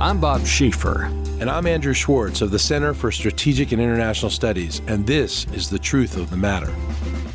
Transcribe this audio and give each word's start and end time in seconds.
I'm 0.00 0.18
Bob 0.18 0.40
Schieffer. 0.46 1.04
And 1.42 1.50
I'm 1.50 1.66
Andrew 1.66 1.92
Schwartz 1.92 2.40
of 2.40 2.50
the 2.50 2.58
Center 2.58 2.94
for 2.94 3.12
Strategic 3.12 3.72
and 3.72 3.82
International 3.82 4.30
Studies, 4.30 4.80
and 4.86 5.06
this 5.06 5.44
is 5.52 5.68
The 5.68 5.78
Truth 5.78 6.16
of 6.16 6.30
the 6.30 6.38
Matter. 6.38 6.72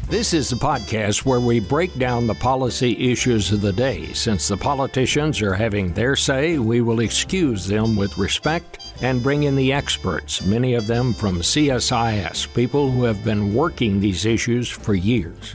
This 0.10 0.34
is 0.34 0.50
the 0.50 0.56
podcast 0.56 1.26
where 1.26 1.40
we 1.40 1.60
break 1.60 1.96
down 2.00 2.26
the 2.26 2.34
policy 2.34 3.12
issues 3.12 3.52
of 3.52 3.62
the 3.62 3.72
day. 3.72 4.12
Since 4.14 4.48
the 4.48 4.58
politicians 4.58 5.44
are 5.44 5.54
having 5.54 5.94
their 5.94 6.16
say, 6.16 6.58
we 6.58 6.82
will 6.82 7.02
excuse 7.02 7.68
them 7.68 7.96
with 7.96 8.18
respect 8.18 8.96
and 9.04 9.22
bring 9.22 9.44
in 9.44 9.56
the 9.56 9.72
experts, 9.72 10.44
many 10.44 10.74
of 10.74 10.88
them 10.88 11.14
from 11.14 11.42
CSIS, 11.42 12.52
people 12.56 12.90
who 12.90 13.04
have 13.04 13.24
been 13.24 13.54
working 13.54 14.00
these 14.00 14.26
issues 14.26 14.68
for 14.68 14.96
years. 14.96 15.54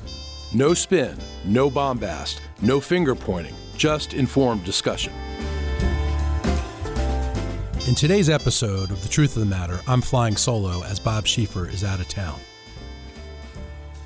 No 0.55 0.75
spin, 0.75 1.17
no 1.45 1.69
bombast, 1.69 2.41
no 2.63 2.79
finger 2.79 3.17
pointing, 3.17 3.57
just 3.77 4.15
informed 4.15 4.63
discussion. 4.63 5.13
In 7.89 7.95
today's 7.95 8.29
episode 8.29 8.91
of 8.91 9.03
The 9.03 9.09
Truth 9.09 9.37
of 9.37 9.41
the 9.41 9.47
Matter, 9.47 9.81
I'm 9.89 10.03
flying 10.03 10.37
solo 10.37 10.85
as 10.85 11.01
Bob 11.01 11.25
Schieffer 11.25 11.67
is 11.67 11.83
out 11.83 11.99
of 11.99 12.09
town. 12.09 12.39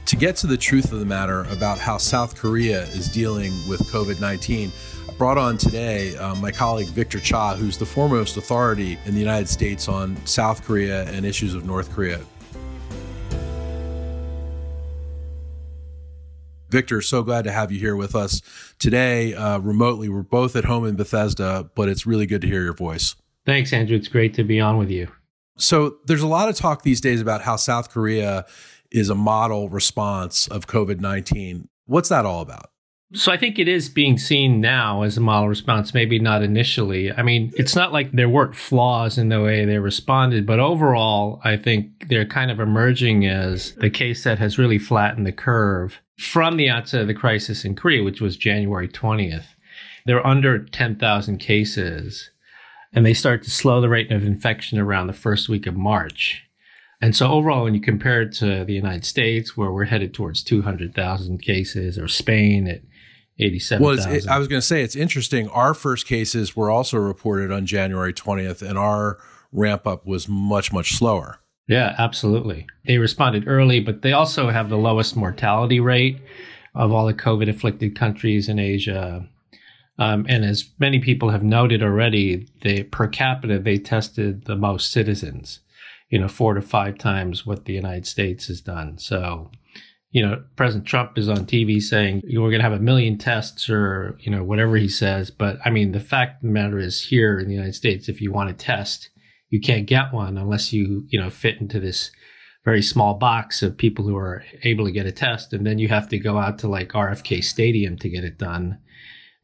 To 0.06 0.16
get 0.16 0.36
to 0.36 0.46
the 0.46 0.56
truth 0.56 0.92
of 0.92 1.00
the 1.00 1.04
matter 1.04 1.42
about 1.50 1.78
how 1.78 1.98
South 1.98 2.36
Korea 2.36 2.82
is 2.82 3.08
dealing 3.08 3.52
with 3.68 3.80
COVID 3.90 4.20
19, 4.20 4.70
I 5.08 5.12
brought 5.14 5.38
on 5.38 5.58
today 5.58 6.16
uh, 6.16 6.36
my 6.36 6.52
colleague 6.52 6.86
Victor 6.86 7.18
Cha, 7.18 7.56
who's 7.56 7.76
the 7.76 7.84
foremost 7.84 8.36
authority 8.36 8.96
in 9.06 9.14
the 9.14 9.20
United 9.20 9.48
States 9.48 9.88
on 9.88 10.24
South 10.24 10.64
Korea 10.64 11.02
and 11.06 11.26
issues 11.26 11.56
of 11.56 11.66
North 11.66 11.92
Korea. 11.92 12.20
Victor, 16.70 17.02
so 17.02 17.24
glad 17.24 17.42
to 17.42 17.50
have 17.50 17.72
you 17.72 17.80
here 17.80 17.96
with 17.96 18.14
us 18.14 18.40
today 18.78 19.34
uh, 19.34 19.58
remotely. 19.58 20.08
We're 20.08 20.22
both 20.22 20.54
at 20.54 20.64
home 20.64 20.86
in 20.86 20.94
Bethesda, 20.94 21.68
but 21.74 21.88
it's 21.88 22.06
really 22.06 22.26
good 22.26 22.40
to 22.42 22.46
hear 22.46 22.62
your 22.62 22.72
voice. 22.72 23.16
Thanks, 23.46 23.72
Andrew. 23.72 23.96
It's 23.96 24.08
great 24.08 24.34
to 24.34 24.44
be 24.44 24.60
on 24.60 24.78
with 24.78 24.90
you. 24.90 25.08
So, 25.56 25.96
there's 26.06 26.22
a 26.22 26.26
lot 26.26 26.48
of 26.48 26.56
talk 26.56 26.82
these 26.82 27.00
days 27.00 27.20
about 27.20 27.42
how 27.42 27.56
South 27.56 27.90
Korea 27.90 28.44
is 28.90 29.08
a 29.08 29.14
model 29.14 29.68
response 29.68 30.46
of 30.48 30.66
COVID 30.66 31.00
19. 31.00 31.68
What's 31.86 32.08
that 32.08 32.24
all 32.24 32.40
about? 32.40 32.70
So 33.14 33.30
I 33.30 33.36
think 33.36 33.60
it 33.60 33.68
is 33.68 33.88
being 33.88 34.18
seen 34.18 34.60
now 34.60 35.02
as 35.02 35.16
a 35.16 35.20
model 35.20 35.48
response, 35.48 35.94
maybe 35.94 36.18
not 36.18 36.42
initially. 36.42 37.12
I 37.12 37.22
mean, 37.22 37.52
it's 37.56 37.76
not 37.76 37.92
like 37.92 38.10
there 38.10 38.28
weren't 38.28 38.56
flaws 38.56 39.18
in 39.18 39.28
the 39.28 39.40
way 39.40 39.64
they 39.64 39.78
responded, 39.78 40.46
but 40.46 40.58
overall, 40.58 41.40
I 41.44 41.56
think 41.56 42.08
they're 42.08 42.26
kind 42.26 42.50
of 42.50 42.58
emerging 42.58 43.24
as 43.24 43.74
the 43.76 43.90
case 43.90 44.24
that 44.24 44.40
has 44.40 44.58
really 44.58 44.78
flattened 44.78 45.26
the 45.26 45.32
curve 45.32 46.00
from 46.18 46.56
the 46.56 46.68
outset 46.68 47.02
of 47.02 47.06
the 47.06 47.14
crisis 47.14 47.64
in 47.64 47.76
Korea, 47.76 48.02
which 48.02 48.20
was 48.20 48.36
January 48.36 48.88
20th. 48.88 49.46
They're 50.06 50.26
under 50.26 50.64
10,000 50.64 51.38
cases, 51.38 52.30
and 52.94 53.04
they 53.04 53.14
start 53.14 53.42
to 53.42 53.50
slow 53.50 53.80
the 53.80 53.88
rate 53.88 54.10
of 54.12 54.24
infection 54.24 54.78
around 54.78 55.08
the 55.08 55.12
first 55.12 55.48
week 55.48 55.66
of 55.66 55.76
March. 55.76 56.42
And 57.00 57.14
so 57.14 57.30
overall, 57.30 57.64
when 57.64 57.74
you 57.74 57.80
compare 57.80 58.22
it 58.22 58.32
to 58.34 58.64
the 58.64 58.72
United 58.72 59.04
States, 59.04 59.56
where 59.56 59.70
we're 59.70 59.84
headed 59.84 60.14
towards 60.14 60.42
200,000 60.42 61.42
cases, 61.42 61.98
or 61.98 62.08
Spain 62.08 62.66
at 62.66 62.80
87,000. 63.38 63.82
Well, 63.82 64.16
it, 64.16 64.28
I 64.28 64.38
was 64.38 64.48
going 64.48 64.60
to 64.60 64.66
say 64.66 64.82
it's 64.82 64.96
interesting. 64.96 65.48
Our 65.48 65.74
first 65.74 66.06
cases 66.06 66.56
were 66.56 66.70
also 66.70 66.96
reported 66.98 67.50
on 67.50 67.66
January 67.66 68.14
20th, 68.14 68.66
and 68.66 68.78
our 68.78 69.18
ramp 69.52 69.86
up 69.86 70.06
was 70.06 70.28
much, 70.28 70.72
much 70.72 70.92
slower. 70.92 71.40
Yeah, 71.66 71.94
absolutely. 71.98 72.66
They 72.86 72.98
responded 72.98 73.48
early, 73.48 73.80
but 73.80 74.02
they 74.02 74.12
also 74.12 74.50
have 74.50 74.68
the 74.68 74.76
lowest 74.76 75.16
mortality 75.16 75.80
rate 75.80 76.20
of 76.74 76.92
all 76.92 77.06
the 77.06 77.14
COVID 77.14 77.48
afflicted 77.48 77.96
countries 77.96 78.48
in 78.48 78.58
Asia. 78.58 79.26
Um, 79.98 80.26
and 80.28 80.44
as 80.44 80.70
many 80.78 80.98
people 80.98 81.30
have 81.30 81.44
noted 81.44 81.82
already, 81.82 82.48
they 82.62 82.82
per 82.82 83.06
capita 83.06 83.58
they 83.58 83.78
tested 83.78 84.44
the 84.46 84.56
most 84.56 84.90
citizens 84.90 85.60
you 86.14 86.20
know, 86.20 86.28
four 86.28 86.54
to 86.54 86.62
five 86.62 86.96
times 86.96 87.44
what 87.44 87.64
the 87.64 87.72
United 87.72 88.06
States 88.06 88.46
has 88.46 88.60
done. 88.60 88.98
So, 88.98 89.50
you 90.12 90.24
know, 90.24 90.44
President 90.54 90.86
Trump 90.86 91.18
is 91.18 91.28
on 91.28 91.38
TV 91.38 91.82
saying 91.82 92.22
we're 92.24 92.50
going 92.50 92.60
to 92.60 92.62
have 92.62 92.72
a 92.72 92.78
million 92.78 93.18
tests 93.18 93.68
or, 93.68 94.16
you 94.20 94.30
know, 94.30 94.44
whatever 94.44 94.76
he 94.76 94.88
says. 94.88 95.32
But 95.32 95.58
I 95.64 95.70
mean, 95.70 95.90
the 95.90 95.98
fact 95.98 96.36
of 96.36 96.42
the 96.42 96.52
matter 96.52 96.78
is 96.78 97.02
here 97.02 97.40
in 97.40 97.48
the 97.48 97.54
United 97.54 97.74
States, 97.74 98.08
if 98.08 98.20
you 98.20 98.30
want 98.30 98.48
to 98.48 98.64
test, 98.64 99.10
you 99.50 99.60
can't 99.60 99.86
get 99.86 100.12
one 100.12 100.38
unless 100.38 100.72
you, 100.72 101.04
you 101.08 101.20
know, 101.20 101.30
fit 101.30 101.60
into 101.60 101.80
this 101.80 102.12
very 102.64 102.80
small 102.80 103.14
box 103.14 103.60
of 103.60 103.76
people 103.76 104.04
who 104.04 104.16
are 104.16 104.44
able 104.62 104.84
to 104.84 104.92
get 104.92 105.06
a 105.06 105.12
test. 105.12 105.52
And 105.52 105.66
then 105.66 105.78
you 105.78 105.88
have 105.88 106.08
to 106.10 106.18
go 106.18 106.38
out 106.38 106.60
to 106.60 106.68
like 106.68 106.90
RFK 106.90 107.42
Stadium 107.42 107.98
to 107.98 108.08
get 108.08 108.22
it 108.22 108.38
done. 108.38 108.78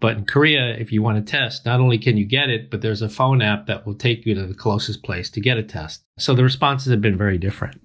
But 0.01 0.17
in 0.17 0.25
Korea, 0.25 0.75
if 0.79 0.93
you 0.93 1.03
want 1.03 1.25
to 1.25 1.31
test, 1.31 1.67
not 1.67 1.79
only 1.79 1.99
can 1.99 2.17
you 2.17 2.25
get 2.25 2.49
it, 2.49 2.71
but 2.71 2.81
there's 2.81 3.03
a 3.03 3.09
phone 3.09 3.43
app 3.43 3.67
that 3.67 3.87
will 3.87 3.95
take 3.95 4.25
you 4.25 4.35
to 4.35 4.47
the 4.47 4.55
closest 4.55 5.03
place 5.03 5.29
to 5.31 5.41
get 5.41 5.59
a 5.59 5.63
test. 5.63 6.03
So 6.19 6.35
the 6.35 6.43
responses 6.43 6.91
have 6.91 7.03
been 7.03 7.19
very 7.19 7.39
different. 7.39 7.81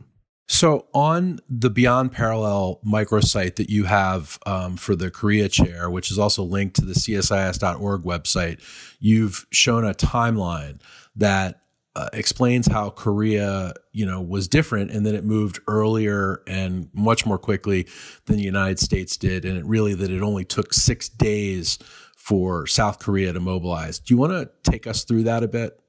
So, 0.47 0.85
on 0.93 1.39
the 1.49 1.71
Beyond 1.71 2.11
Parallel 2.11 2.79
microsite 2.85 3.55
that 3.55 3.71
you 3.71 3.85
have 3.85 4.37
um, 4.45 4.77
for 4.77 4.95
the 4.95 5.09
Korea 5.09 5.49
chair, 5.49 5.89
which 5.89 6.11
is 6.11 6.19
also 6.19 6.43
linked 6.43 6.75
to 6.75 6.85
the 6.85 6.93
CSIS.org 6.93 8.03
website, 8.03 8.61
you've 8.99 9.47
shown 9.51 9.83
a 9.83 9.95
timeline 9.95 10.79
that 11.15 11.61
uh, 11.95 12.09
explains 12.13 12.67
how 12.67 12.91
Korea, 12.91 13.73
you 13.91 14.05
know, 14.05 14.21
was 14.21 14.47
different 14.47 14.91
and 14.91 15.05
then 15.05 15.15
it 15.15 15.23
moved 15.23 15.59
earlier 15.67 16.43
and 16.45 16.89
much 16.93 17.25
more 17.25 17.37
quickly 17.39 17.87
than 18.25 18.37
the 18.37 18.43
United 18.43 18.79
States 18.79 19.17
did, 19.17 19.45
and 19.45 19.57
it 19.57 19.65
really 19.65 19.95
that 19.95 20.11
it 20.11 20.21
only 20.21 20.45
took 20.45 20.73
six 20.73 21.09
days 21.09 21.79
for 22.25 22.65
South 22.65 22.97
Korea 22.97 23.31
to 23.33 23.39
mobilize. 23.39 23.99
Do 23.99 24.11
you 24.11 24.17
want 24.17 24.33
to 24.33 24.49
take 24.69 24.87
us 24.87 25.03
through 25.03 25.23
that 25.23 25.43
a 25.43 25.47
bit? 25.47 25.79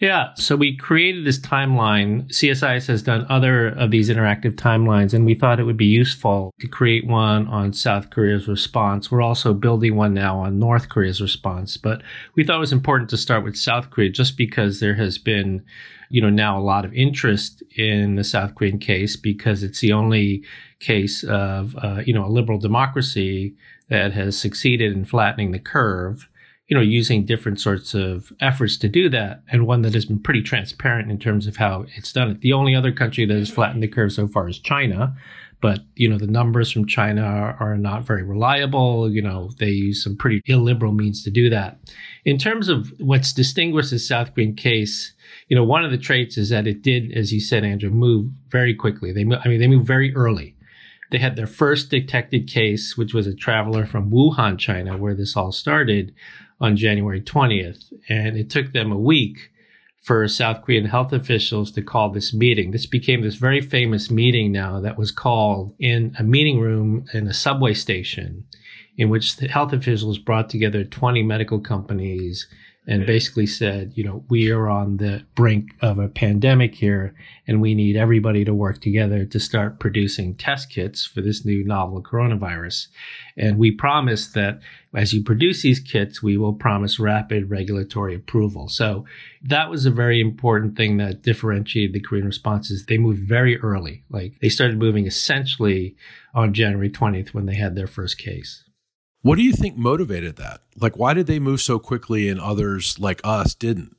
Yeah, 0.00 0.34
so 0.34 0.56
we 0.56 0.76
created 0.76 1.24
this 1.24 1.38
timeline. 1.38 2.26
CSIS 2.28 2.88
has 2.88 3.02
done 3.02 3.26
other 3.28 3.68
of 3.68 3.90
these 3.90 4.10
interactive 4.10 4.54
timelines, 4.54 5.14
and 5.14 5.24
we 5.24 5.34
thought 5.34 5.60
it 5.60 5.64
would 5.64 5.76
be 5.76 5.84
useful 5.84 6.52
to 6.58 6.66
create 6.66 7.06
one 7.06 7.46
on 7.48 7.72
South 7.72 8.10
Korea's 8.10 8.48
response. 8.48 9.10
We're 9.10 9.22
also 9.22 9.54
building 9.54 9.94
one 9.94 10.12
now 10.12 10.38
on 10.38 10.58
North 10.58 10.88
Korea's 10.88 11.20
response, 11.20 11.76
but 11.76 12.02
we 12.34 12.44
thought 12.44 12.56
it 12.56 12.60
was 12.60 12.72
important 12.72 13.08
to 13.10 13.16
start 13.16 13.44
with 13.44 13.56
South 13.56 13.90
Korea 13.90 14.10
just 14.10 14.36
because 14.36 14.80
there 14.80 14.94
has 14.94 15.16
been, 15.16 15.62
you 16.10 16.20
know, 16.20 16.30
now 16.30 16.58
a 16.58 16.60
lot 16.60 16.84
of 16.84 16.92
interest 16.92 17.62
in 17.76 18.16
the 18.16 18.24
South 18.24 18.54
Korean 18.56 18.78
case 18.78 19.16
because 19.16 19.62
it's 19.62 19.80
the 19.80 19.92
only 19.92 20.44
case 20.80 21.22
of, 21.24 21.76
uh, 21.76 22.02
you 22.04 22.12
know, 22.12 22.24
a 22.24 22.28
liberal 22.28 22.58
democracy 22.58 23.54
that 23.94 24.12
has 24.12 24.36
succeeded 24.36 24.92
in 24.92 25.04
flattening 25.04 25.52
the 25.52 25.58
curve, 25.60 26.28
you 26.66 26.76
know, 26.76 26.82
using 26.82 27.24
different 27.24 27.60
sorts 27.60 27.94
of 27.94 28.32
efforts 28.40 28.76
to 28.78 28.88
do 28.88 29.08
that, 29.08 29.42
and 29.52 29.68
one 29.68 29.82
that 29.82 29.94
has 29.94 30.04
been 30.04 30.18
pretty 30.18 30.42
transparent 30.42 31.12
in 31.12 31.18
terms 31.18 31.46
of 31.46 31.56
how 31.56 31.86
it's 31.94 32.12
done 32.12 32.30
it. 32.30 32.40
The 32.40 32.52
only 32.52 32.74
other 32.74 32.90
country 32.90 33.24
that 33.24 33.36
has 33.36 33.48
flattened 33.48 33.84
the 33.84 33.88
curve 33.88 34.12
so 34.12 34.26
far 34.26 34.48
is 34.48 34.58
China, 34.58 35.14
but 35.60 35.78
you 35.94 36.08
know 36.08 36.18
the 36.18 36.26
numbers 36.26 36.72
from 36.72 36.88
China 36.88 37.22
are, 37.22 37.56
are, 37.60 37.76
not 37.76 38.02
very 38.02 38.24
reliable. 38.24 39.08
You 39.08 39.22
know 39.22 39.52
they 39.60 39.70
use 39.70 40.02
some 40.02 40.16
pretty 40.16 40.42
illiberal 40.46 40.92
means 40.92 41.22
to 41.22 41.30
do 41.30 41.48
that. 41.50 41.78
In 42.24 42.36
terms 42.36 42.68
of 42.68 42.92
what's 42.98 43.32
distinguished 43.32 43.90
the 43.90 44.00
South 44.00 44.34
Korean 44.34 44.56
case, 44.56 45.12
you 45.46 45.56
know 45.56 45.64
one 45.64 45.84
of 45.84 45.92
the 45.92 45.98
traits 45.98 46.36
is 46.36 46.48
that 46.48 46.66
it 46.66 46.82
did, 46.82 47.12
as 47.12 47.32
you 47.32 47.38
said, 47.38 47.62
Andrew, 47.62 47.90
move 47.90 48.26
very 48.48 48.74
quickly. 48.74 49.12
They, 49.12 49.22
I 49.22 49.46
mean, 49.46 49.60
they 49.60 49.68
moved 49.68 49.86
very 49.86 50.12
early. 50.16 50.53
They 51.14 51.20
had 51.20 51.36
their 51.36 51.46
first 51.46 51.90
detected 51.90 52.48
case, 52.48 52.96
which 52.96 53.14
was 53.14 53.28
a 53.28 53.36
traveler 53.36 53.86
from 53.86 54.10
Wuhan, 54.10 54.58
China, 54.58 54.98
where 54.98 55.14
this 55.14 55.36
all 55.36 55.52
started 55.52 56.12
on 56.60 56.76
January 56.76 57.20
20th. 57.20 57.92
And 58.08 58.36
it 58.36 58.50
took 58.50 58.72
them 58.72 58.90
a 58.90 58.98
week 58.98 59.52
for 60.02 60.26
South 60.26 60.64
Korean 60.64 60.86
health 60.86 61.12
officials 61.12 61.70
to 61.70 61.82
call 61.82 62.10
this 62.10 62.34
meeting. 62.34 62.72
This 62.72 62.86
became 62.86 63.22
this 63.22 63.36
very 63.36 63.60
famous 63.60 64.10
meeting 64.10 64.50
now 64.50 64.80
that 64.80 64.98
was 64.98 65.12
called 65.12 65.76
in 65.78 66.16
a 66.18 66.24
meeting 66.24 66.58
room 66.58 67.04
in 67.12 67.28
a 67.28 67.32
subway 67.32 67.74
station 67.74 68.44
in 68.96 69.08
which 69.08 69.36
the 69.36 69.46
health 69.46 69.72
officials 69.72 70.18
brought 70.18 70.50
together 70.50 70.82
20 70.82 71.22
medical 71.22 71.60
companies 71.60 72.48
and 72.86 73.06
basically 73.06 73.46
said, 73.46 73.92
you 73.94 74.04
know, 74.04 74.24
we 74.28 74.50
are 74.50 74.68
on 74.68 74.98
the 74.98 75.24
brink 75.34 75.70
of 75.80 75.98
a 75.98 76.08
pandemic 76.08 76.74
here 76.74 77.14
and 77.46 77.62
we 77.62 77.74
need 77.74 77.96
everybody 77.96 78.44
to 78.44 78.52
work 78.52 78.80
together 78.80 79.24
to 79.24 79.40
start 79.40 79.80
producing 79.80 80.34
test 80.34 80.68
kits 80.68 81.06
for 81.06 81.22
this 81.22 81.46
new 81.46 81.64
novel 81.64 82.02
coronavirus. 82.02 82.88
And 83.38 83.56
we 83.56 83.70
promise 83.70 84.28
that 84.28 84.60
as 84.94 85.14
you 85.14 85.22
produce 85.22 85.62
these 85.62 85.80
kits, 85.80 86.22
we 86.22 86.36
will 86.36 86.52
promise 86.52 87.00
rapid 87.00 87.48
regulatory 87.48 88.14
approval. 88.14 88.68
So 88.68 89.06
that 89.42 89.70
was 89.70 89.86
a 89.86 89.90
very 89.90 90.20
important 90.20 90.76
thing 90.76 90.98
that 90.98 91.22
differentiated 91.22 91.94
the 91.94 92.00
Korean 92.00 92.26
responses. 92.26 92.84
They 92.84 92.98
moved 92.98 93.26
very 93.26 93.58
early. 93.60 94.04
Like 94.10 94.40
they 94.40 94.50
started 94.50 94.78
moving 94.78 95.06
essentially 95.06 95.96
on 96.34 96.52
January 96.52 96.90
20th 96.90 97.32
when 97.32 97.46
they 97.46 97.56
had 97.56 97.76
their 97.76 97.86
first 97.86 98.18
case. 98.18 98.62
What 99.24 99.36
do 99.36 99.42
you 99.42 99.54
think 99.54 99.78
motivated 99.78 100.36
that? 100.36 100.60
Like, 100.78 100.98
why 100.98 101.14
did 101.14 101.26
they 101.26 101.38
move 101.38 101.62
so 101.62 101.78
quickly 101.78 102.28
and 102.28 102.38
others 102.38 102.98
like 102.98 103.22
us 103.24 103.54
didn't? 103.54 103.96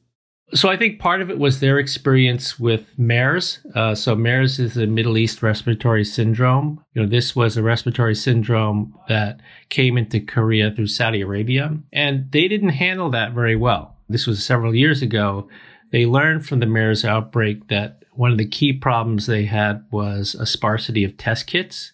So 0.53 0.69
I 0.69 0.77
think 0.77 0.99
part 0.99 1.19
of 1.19 1.31
it 1.31 1.39
was 1.39 1.59
their 1.59 1.79
experience 1.79 2.59
with 2.59 2.93
MERS. 2.99 3.65
Uh, 3.73 3.95
so 3.95 4.15
MERS 4.15 4.59
is 4.59 4.75
the 4.75 4.85
Middle 4.85 5.17
East 5.17 5.41
respiratory 5.41 6.05
syndrome. 6.05 6.79
You 6.93 7.01
know, 7.01 7.09
this 7.09 7.35
was 7.35 7.57
a 7.57 7.63
respiratory 7.63 8.13
syndrome 8.13 8.93
that 9.09 9.39
came 9.69 9.97
into 9.97 10.19
Korea 10.19 10.69
through 10.69 10.87
Saudi 10.87 11.21
Arabia, 11.21 11.75
and 11.91 12.31
they 12.31 12.47
didn't 12.47 12.69
handle 12.69 13.09
that 13.09 13.33
very 13.33 13.55
well. 13.55 13.97
this 14.07 14.27
was 14.27 14.45
several 14.45 14.75
years 14.75 15.01
ago, 15.01 15.49
they 15.91 16.05
learned 16.05 16.45
from 16.45 16.59
the 16.59 16.67
MERS 16.67 17.03
outbreak 17.03 17.67
that 17.69 18.03
one 18.11 18.31
of 18.31 18.37
the 18.37 18.47
key 18.47 18.73
problems 18.73 19.25
they 19.25 19.45
had 19.45 19.83
was 19.89 20.35
a 20.35 20.45
sparsity 20.45 21.03
of 21.03 21.17
test 21.17 21.47
kits. 21.47 21.93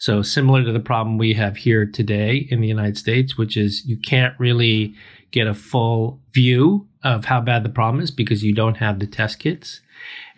So 0.00 0.22
similar 0.22 0.64
to 0.64 0.72
the 0.72 0.80
problem 0.80 1.18
we 1.18 1.34
have 1.34 1.58
here 1.58 1.84
today 1.84 2.48
in 2.50 2.62
the 2.62 2.66
United 2.66 2.96
States, 2.96 3.36
which 3.36 3.54
is 3.54 3.84
you 3.84 3.98
can't 3.98 4.34
really 4.40 4.94
get 5.30 5.46
a 5.46 5.52
full 5.52 6.18
view 6.32 6.88
of 7.04 7.26
how 7.26 7.42
bad 7.42 7.64
the 7.64 7.68
problem 7.68 8.02
is 8.02 8.10
because 8.10 8.42
you 8.42 8.54
don't 8.54 8.78
have 8.78 8.98
the 8.98 9.06
test 9.06 9.38
kits. 9.38 9.82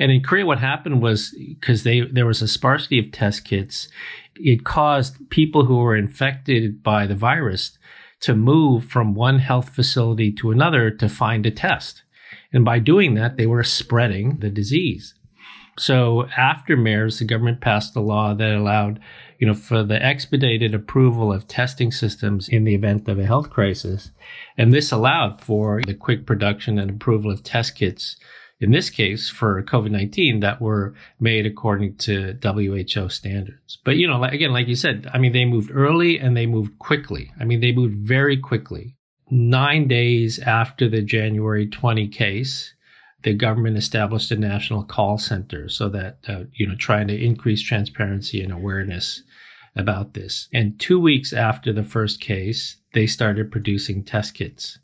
And 0.00 0.10
in 0.10 0.20
Korea, 0.20 0.46
what 0.46 0.58
happened 0.58 1.00
was 1.00 1.30
because 1.30 1.84
they 1.84 2.00
there 2.00 2.26
was 2.26 2.42
a 2.42 2.48
sparsity 2.48 2.98
of 2.98 3.12
test 3.12 3.44
kits, 3.44 3.88
it 4.34 4.64
caused 4.64 5.30
people 5.30 5.66
who 5.66 5.76
were 5.76 5.96
infected 5.96 6.82
by 6.82 7.06
the 7.06 7.14
virus 7.14 7.78
to 8.22 8.34
move 8.34 8.86
from 8.86 9.14
one 9.14 9.38
health 9.38 9.68
facility 9.68 10.32
to 10.32 10.50
another 10.50 10.90
to 10.90 11.08
find 11.08 11.46
a 11.46 11.52
test. 11.52 12.02
And 12.52 12.64
by 12.64 12.80
doing 12.80 13.14
that, 13.14 13.36
they 13.36 13.46
were 13.46 13.62
spreading 13.62 14.38
the 14.38 14.50
disease. 14.50 15.14
So 15.78 16.26
after 16.36 16.76
MERS, 16.76 17.18
the 17.18 17.24
government 17.24 17.60
passed 17.60 17.96
a 17.96 18.00
law 18.00 18.34
that 18.34 18.54
allowed, 18.54 19.00
you 19.42 19.48
know, 19.48 19.54
for 19.54 19.82
the 19.82 20.00
expedited 20.00 20.72
approval 20.72 21.32
of 21.32 21.48
testing 21.48 21.90
systems 21.90 22.48
in 22.48 22.62
the 22.62 22.76
event 22.76 23.08
of 23.08 23.18
a 23.18 23.26
health 23.26 23.50
crisis. 23.50 24.12
And 24.56 24.72
this 24.72 24.92
allowed 24.92 25.40
for 25.40 25.82
the 25.84 25.94
quick 25.94 26.26
production 26.26 26.78
and 26.78 26.88
approval 26.88 27.28
of 27.32 27.42
test 27.42 27.74
kits 27.74 28.14
in 28.60 28.70
this 28.70 28.88
case 28.88 29.28
for 29.28 29.60
COVID-19 29.64 30.42
that 30.42 30.60
were 30.60 30.94
made 31.18 31.44
according 31.44 31.96
to 31.96 32.38
WHO 32.40 33.08
standards. 33.08 33.78
But, 33.84 33.96
you 33.96 34.06
know, 34.06 34.22
again, 34.22 34.52
like 34.52 34.68
you 34.68 34.76
said, 34.76 35.10
I 35.12 35.18
mean, 35.18 35.32
they 35.32 35.44
moved 35.44 35.72
early 35.74 36.20
and 36.20 36.36
they 36.36 36.46
moved 36.46 36.78
quickly. 36.78 37.32
I 37.40 37.44
mean, 37.44 37.60
they 37.60 37.72
moved 37.72 37.96
very 37.96 38.36
quickly. 38.36 38.94
Nine 39.28 39.88
days 39.88 40.38
after 40.38 40.88
the 40.88 41.02
January 41.02 41.66
20 41.66 42.06
case, 42.06 42.74
the 43.24 43.34
government 43.34 43.76
established 43.76 44.30
a 44.30 44.36
national 44.36 44.84
call 44.84 45.18
center 45.18 45.68
so 45.68 45.88
that, 45.88 46.18
uh, 46.28 46.44
you 46.54 46.68
know, 46.68 46.76
trying 46.76 47.08
to 47.08 47.24
increase 47.24 47.60
transparency 47.60 48.40
and 48.40 48.52
awareness 48.52 49.24
about 49.76 50.14
this. 50.14 50.48
And 50.52 50.78
two 50.78 51.00
weeks 51.00 51.32
after 51.32 51.72
the 51.72 51.82
first 51.82 52.20
case, 52.20 52.76
they 52.94 53.06
started 53.06 53.50
producing 53.50 54.04
test 54.04 54.34
kits. 54.34 54.78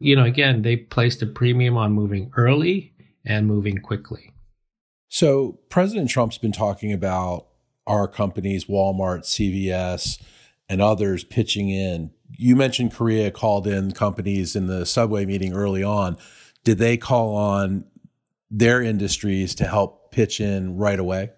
You 0.00 0.16
know, 0.16 0.24
again, 0.24 0.62
they 0.62 0.76
placed 0.76 1.22
a 1.22 1.26
premium 1.26 1.76
on 1.76 1.92
moving 1.92 2.30
early 2.36 2.92
and 3.24 3.46
moving 3.46 3.78
quickly. 3.78 4.32
So, 5.08 5.60
President 5.70 6.10
Trump's 6.10 6.38
been 6.38 6.52
talking 6.52 6.92
about 6.92 7.46
our 7.86 8.08
companies, 8.08 8.64
Walmart, 8.64 9.20
CVS, 9.20 10.20
and 10.68 10.82
others 10.82 11.22
pitching 11.22 11.68
in. 11.68 12.10
You 12.36 12.56
mentioned 12.56 12.92
Korea 12.92 13.30
called 13.30 13.66
in 13.66 13.92
companies 13.92 14.56
in 14.56 14.66
the 14.66 14.84
subway 14.84 15.24
meeting 15.24 15.52
early 15.52 15.84
on. 15.84 16.16
Did 16.64 16.78
they 16.78 16.96
call 16.96 17.36
on 17.36 17.84
their 18.50 18.82
industries 18.82 19.54
to 19.56 19.66
help 19.66 20.10
pitch 20.10 20.40
in 20.40 20.76
right 20.76 20.98
away? 20.98 21.30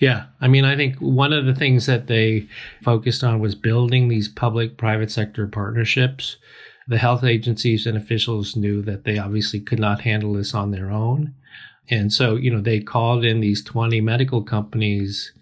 Yeah. 0.00 0.26
I 0.40 0.48
mean, 0.48 0.64
I 0.64 0.76
think 0.76 0.96
one 0.98 1.32
of 1.32 1.46
the 1.46 1.54
things 1.54 1.86
that 1.86 2.06
they 2.06 2.48
focused 2.82 3.24
on 3.24 3.40
was 3.40 3.54
building 3.54 4.08
these 4.08 4.28
public 4.28 4.76
private 4.76 5.10
sector 5.10 5.46
partnerships 5.48 6.36
the 6.88 6.98
health 6.98 7.22
agencies 7.22 7.86
and 7.86 7.98
officials 7.98 8.56
knew 8.56 8.80
that 8.82 9.04
they 9.04 9.18
obviously 9.18 9.60
could 9.60 9.78
not 9.78 10.00
handle 10.00 10.32
this 10.32 10.54
on 10.54 10.70
their 10.70 10.90
own. 10.90 11.34
And 11.90 12.12
so, 12.12 12.34
you 12.34 12.50
know, 12.50 12.62
they 12.62 12.80
called 12.80 13.24
in 13.24 13.40
these 13.40 13.62
20 13.62 14.00
medical 14.00 14.42
companies 14.42 15.32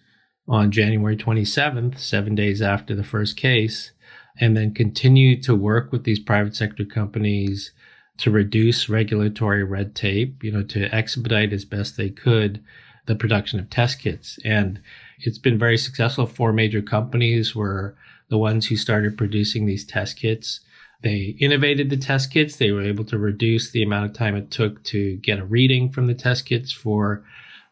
on 0.48 0.72
January 0.72 1.16
27th, 1.16 1.98
seven 1.98 2.34
days 2.34 2.60
after 2.60 2.94
the 2.94 3.04
first 3.04 3.36
case, 3.36 3.92
and 4.40 4.56
then 4.56 4.74
continued 4.74 5.42
to 5.44 5.54
work 5.54 5.92
with 5.92 6.04
these 6.04 6.18
private 6.18 6.54
sector 6.54 6.84
companies 6.84 7.72
to 8.18 8.30
reduce 8.30 8.88
regulatory 8.88 9.62
red 9.62 9.94
tape, 9.94 10.42
you 10.42 10.50
know, 10.50 10.62
to 10.64 10.92
expedite 10.94 11.52
as 11.52 11.64
best 11.64 11.96
they 11.96 12.10
could 12.10 12.62
the 13.06 13.14
production 13.14 13.58
of 13.58 13.70
test 13.70 14.00
kits. 14.00 14.38
And 14.44 14.80
it's 15.18 15.38
been 15.38 15.58
very 15.58 15.78
successful. 15.78 16.26
Four 16.26 16.52
major 16.52 16.82
companies 16.82 17.54
were 17.54 17.96
the 18.28 18.38
ones 18.38 18.66
who 18.66 18.76
started 18.76 19.16
producing 19.16 19.66
these 19.66 19.84
test 19.84 20.18
kits. 20.18 20.60
They 21.02 21.36
innovated 21.38 21.90
the 21.90 21.96
test 21.96 22.32
kits. 22.32 22.56
They 22.56 22.72
were 22.72 22.82
able 22.82 23.04
to 23.04 23.18
reduce 23.18 23.70
the 23.70 23.82
amount 23.82 24.06
of 24.06 24.12
time 24.12 24.36
it 24.36 24.50
took 24.50 24.82
to 24.84 25.16
get 25.16 25.38
a 25.38 25.44
reading 25.44 25.90
from 25.90 26.06
the 26.06 26.14
test 26.14 26.46
kits 26.46 26.72
for 26.72 27.24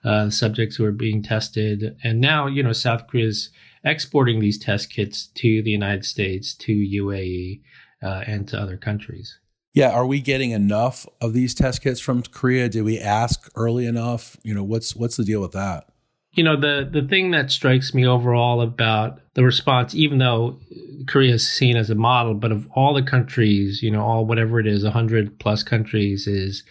uh, 0.05 0.31
subjects 0.31 0.77
who 0.77 0.85
are 0.85 0.93
being 0.93 1.23
tested. 1.23 1.97
And 2.05 2.21
now, 2.21 2.47
you 2.47 2.63
know, 2.63 2.73
South 2.73 3.07
Korea 3.09 3.27
is 3.27 3.51
exporting 3.83 4.41
these 4.41 4.59
test 4.59 4.91
kits 4.91 5.27
to 5.35 5.63
the 5.63 5.71
United 5.71 6.05
States, 6.05 6.55
to 6.55 6.73
UAE, 6.73 7.61
uh, 8.03 8.23
and 8.27 8.47
to 8.49 8.61
other 8.61 8.77
countries. 8.77 9.39
Yeah, 9.75 9.91
are 9.91 10.07
we 10.07 10.21
getting 10.21 10.53
enough 10.53 11.07
of 11.21 11.35
these 11.35 11.53
test 11.53 11.83
kits 11.83 12.01
from 12.01 12.23
Korea? 12.23 12.69
Did 12.69 12.83
we 12.85 12.99
ask 12.99 13.51
early 13.55 13.87
enough? 13.87 14.37
You 14.43 14.55
know, 14.55 14.65
what's 14.65 14.97
what's 14.97 15.17
the 15.17 15.25
deal 15.25 15.43
with 15.43 15.53
that? 15.53 15.89
you 16.35 16.43
know 16.43 16.57
the 16.57 16.89
the 16.91 17.07
thing 17.07 17.31
that 17.31 17.51
strikes 17.51 17.95
me 17.95 18.07
overall 18.07 18.61
about 18.61 19.21
the 19.35 19.45
response 19.45 19.95
even 19.95 20.19
though 20.19 20.59
korea 21.07 21.35
is 21.35 21.49
seen 21.49 21.77
as 21.77 21.91
a 21.91 21.95
model 21.95 22.35
but 22.35 22.53
of 22.53 22.69
all 22.75 22.93
the 22.93 23.03
countries 23.03 23.83
you 23.83 23.91
know 23.91 24.03
all 24.03 24.27
whatever 24.27 24.61
it 24.61 24.67
is 24.67 24.85
100 24.85 25.39
plus 25.39 25.63
countries 25.63 26.27
is 26.27 26.65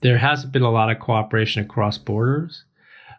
there 0.00 0.18
hasn't 0.18 0.52
been 0.52 0.62
a 0.62 0.70
lot 0.70 0.90
of 0.90 1.00
cooperation 1.00 1.62
across 1.62 1.98
borders 1.98 2.64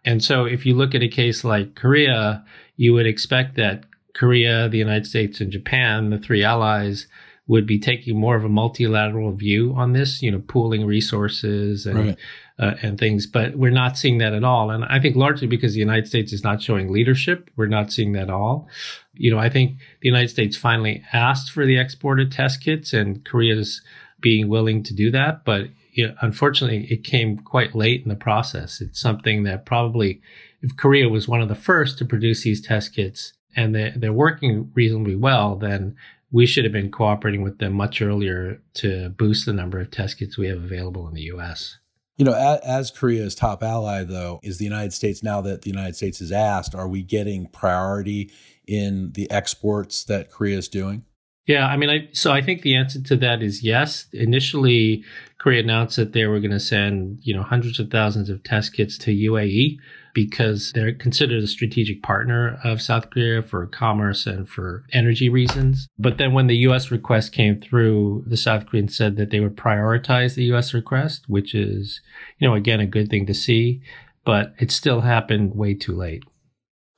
and 0.06 0.24
so 0.24 0.46
if 0.46 0.66
you 0.66 0.74
look 0.74 0.96
at 0.96 1.04
a 1.04 1.08
case 1.08 1.44
like 1.44 1.76
korea 1.76 2.44
you 2.78 2.94
would 2.94 3.08
expect 3.08 3.56
that 3.56 3.84
korea 4.16 4.70
the 4.70 4.78
united 4.78 5.06
states 5.06 5.42
and 5.42 5.52
japan 5.52 6.10
the 6.10 6.20
three 6.20 6.44
allies 6.44 7.08
would 7.50 7.66
be 7.66 7.78
taking 7.78 8.18
more 8.18 8.38
of 8.38 8.46
a 8.46 8.50
multilateral 8.50 9.34
view 9.34 9.74
on 9.76 9.92
this, 9.92 10.22
you 10.22 10.32
know, 10.32 10.42
pooling 10.48 10.86
resources 10.86 11.86
and 11.86 12.00
right 12.00 12.18
uh, 12.60 12.76
and 12.82 13.00
things, 13.00 13.26
but 13.26 13.56
we're 13.56 13.72
not 13.72 13.98
seeing 13.98 14.18
that 14.18 14.34
at 14.34 14.44
all. 14.44 14.70
And 14.70 14.84
I 14.86 15.00
think 15.00 15.16
largely 15.16 15.48
because 15.48 15.74
the 15.74 15.80
United 15.80 16.08
States 16.08 16.34
is 16.34 16.44
not 16.44 16.62
showing 16.62 16.92
leadership, 16.92 17.50
we're 17.56 17.68
not 17.68 17.92
seeing 17.92 18.12
that 18.14 18.24
at 18.24 18.30
all. 18.30 18.68
You 19.14 19.32
know, 19.32 19.40
I 19.40 19.50
think 19.50 19.78
the 20.02 20.10
United 20.10 20.30
States 20.30 20.58
finally 20.58 21.04
asked 21.14 21.52
for 21.52 21.66
the 21.66 21.78
export 21.78 22.20
of 22.20 22.30
test 22.30 22.62
kits, 22.62 22.94
and 22.94 23.24
Korea's 23.24 23.82
being 24.20 24.50
willing 24.50 24.84
to 24.84 24.94
do 24.94 25.10
that, 25.12 25.46
but 25.46 25.68
you 25.94 26.08
know, 26.08 26.14
unfortunately, 26.22 26.86
it 26.92 27.04
came 27.04 27.38
quite 27.40 27.76
late 27.76 28.04
in 28.04 28.10
the 28.10 28.16
process. 28.16 28.80
It's 28.80 29.00
something 29.00 29.44
that 29.44 29.66
probably, 29.66 30.22
if 30.62 30.76
Korea 30.78 31.10
was 31.10 31.28
one 31.28 31.42
of 31.42 31.50
the 31.50 31.56
first 31.56 31.98
to 31.98 32.06
produce 32.06 32.44
these 32.44 32.62
test 32.62 32.94
kits 32.94 33.34
and 33.56 33.74
they're, 33.74 33.94
they're 33.96 34.14
working 34.14 34.72
reasonably 34.76 35.16
well, 35.16 35.56
then 35.56 35.96
we 36.32 36.46
should 36.46 36.64
have 36.64 36.74
been 36.74 36.92
cooperating 36.92 37.42
with 37.42 37.58
them 37.60 37.74
much 37.74 38.02
earlier 38.02 38.62
to 38.76 39.10
boost 39.10 39.46
the 39.46 39.54
number 39.54 39.80
of 39.80 39.92
test 39.92 40.20
kits 40.20 40.38
we 40.38 40.48
have 40.48 40.64
available 40.64 41.08
in 41.08 41.14
the 41.14 41.24
U.S. 41.24 41.78
You 42.18 42.26
know, 42.26 42.34
as, 42.34 42.60
as, 42.60 42.92
Korea's 42.92 43.34
top 43.34 43.64
ally, 43.64 44.04
though, 44.04 44.40
is 44.44 44.58
the 44.58 44.66
United 44.66 44.94
States. 44.94 45.24
Now 45.24 45.42
that 45.42 45.62
the 45.62 45.70
United 45.70 45.96
States 45.96 46.20
is 46.20 46.32
asked, 46.32 46.76
are 46.76 46.88
we 46.88 47.02
getting 47.02 47.48
priority 47.48 48.32
in 48.68 49.14
the 49.14 49.32
exports 49.32 50.04
that 50.04 50.30
Korea 50.30 50.58
is 50.58 50.68
doing? 50.68 51.06
Yeah, 51.50 51.66
I 51.66 51.78
mean, 51.78 51.90
I, 51.90 52.08
so 52.12 52.32
I 52.32 52.44
think 52.44 52.62
the 52.62 52.76
answer 52.76 53.02
to 53.02 53.16
that 53.16 53.42
is 53.42 53.64
yes. 53.64 54.06
Initially, 54.14 55.04
Korea 55.40 55.64
announced 55.64 55.96
that 55.96 56.14
they 56.14 56.28
were 56.28 56.40
going 56.40 56.52
to 56.52 56.60
send, 56.60 57.18
you 57.24 57.34
know, 57.34 57.42
hundreds 57.42 57.80
of 57.80 57.90
thousands 57.90 58.30
of 58.30 58.44
test 58.44 58.74
kits 58.74 59.00
to 59.00 59.12
UAE 59.12 59.80
because 60.14 60.72
they're 60.74 60.94
considered 60.94 61.42
a 61.42 61.48
strategic 61.48 62.04
partner 62.04 62.60
of 62.64 62.84
South 62.84 63.10
Korea 63.10 63.42
for 63.42 63.66
commerce 63.66 64.28
and 64.28 64.48
for 64.48 64.84
energy 64.94 65.28
reasons. 65.28 65.88
But 65.98 66.20
then 66.20 66.34
when 66.34 66.46
the 66.46 66.58
US 66.68 66.92
request 66.92 67.32
came 67.32 67.60
through, 67.60 68.26
the 68.28 68.38
South 68.38 68.68
Koreans 68.68 68.96
said 68.96 69.16
that 69.16 69.32
they 69.32 69.40
would 69.40 69.58
prioritize 69.58 70.36
the 70.36 70.54
US 70.54 70.76
request, 70.76 71.24
which 71.28 71.56
is, 71.56 72.00
you 72.38 72.48
know, 72.48 72.54
again, 72.54 72.80
a 72.80 72.86
good 72.86 73.10
thing 73.10 73.26
to 73.26 73.34
see, 73.34 73.82
but 74.24 74.54
it 74.60 74.70
still 74.70 75.02
happened 75.02 75.56
way 75.56 75.74
too 75.74 75.96
late. 75.96 76.22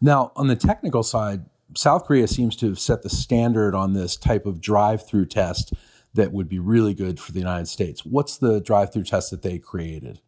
Now, 0.02 0.34
on 0.36 0.48
the 0.48 0.58
technical 0.58 1.04
side, 1.04 1.46
South 1.76 2.06
Korea 2.06 2.28
seems 2.28 2.56
to 2.58 2.68
have 2.70 2.80
set 2.80 3.04
the 3.04 3.10
standard 3.10 3.76
on 3.76 3.94
this 3.94 4.16
type 4.16 4.46
of 4.46 4.62
drive 4.62 5.06
through 5.08 5.28
test 5.28 5.74
that 6.14 6.32
would 6.32 6.50
be 6.50 6.60
really 6.60 6.94
good 6.94 7.20
for 7.20 7.32
the 7.32 7.40
United 7.40 7.68
States. 7.68 8.06
What's 8.06 8.38
the 8.38 8.60
drive 8.60 8.92
through 8.92 9.04
test 9.04 9.32
that 9.32 9.42
they 9.42 9.60
created? 9.60 10.20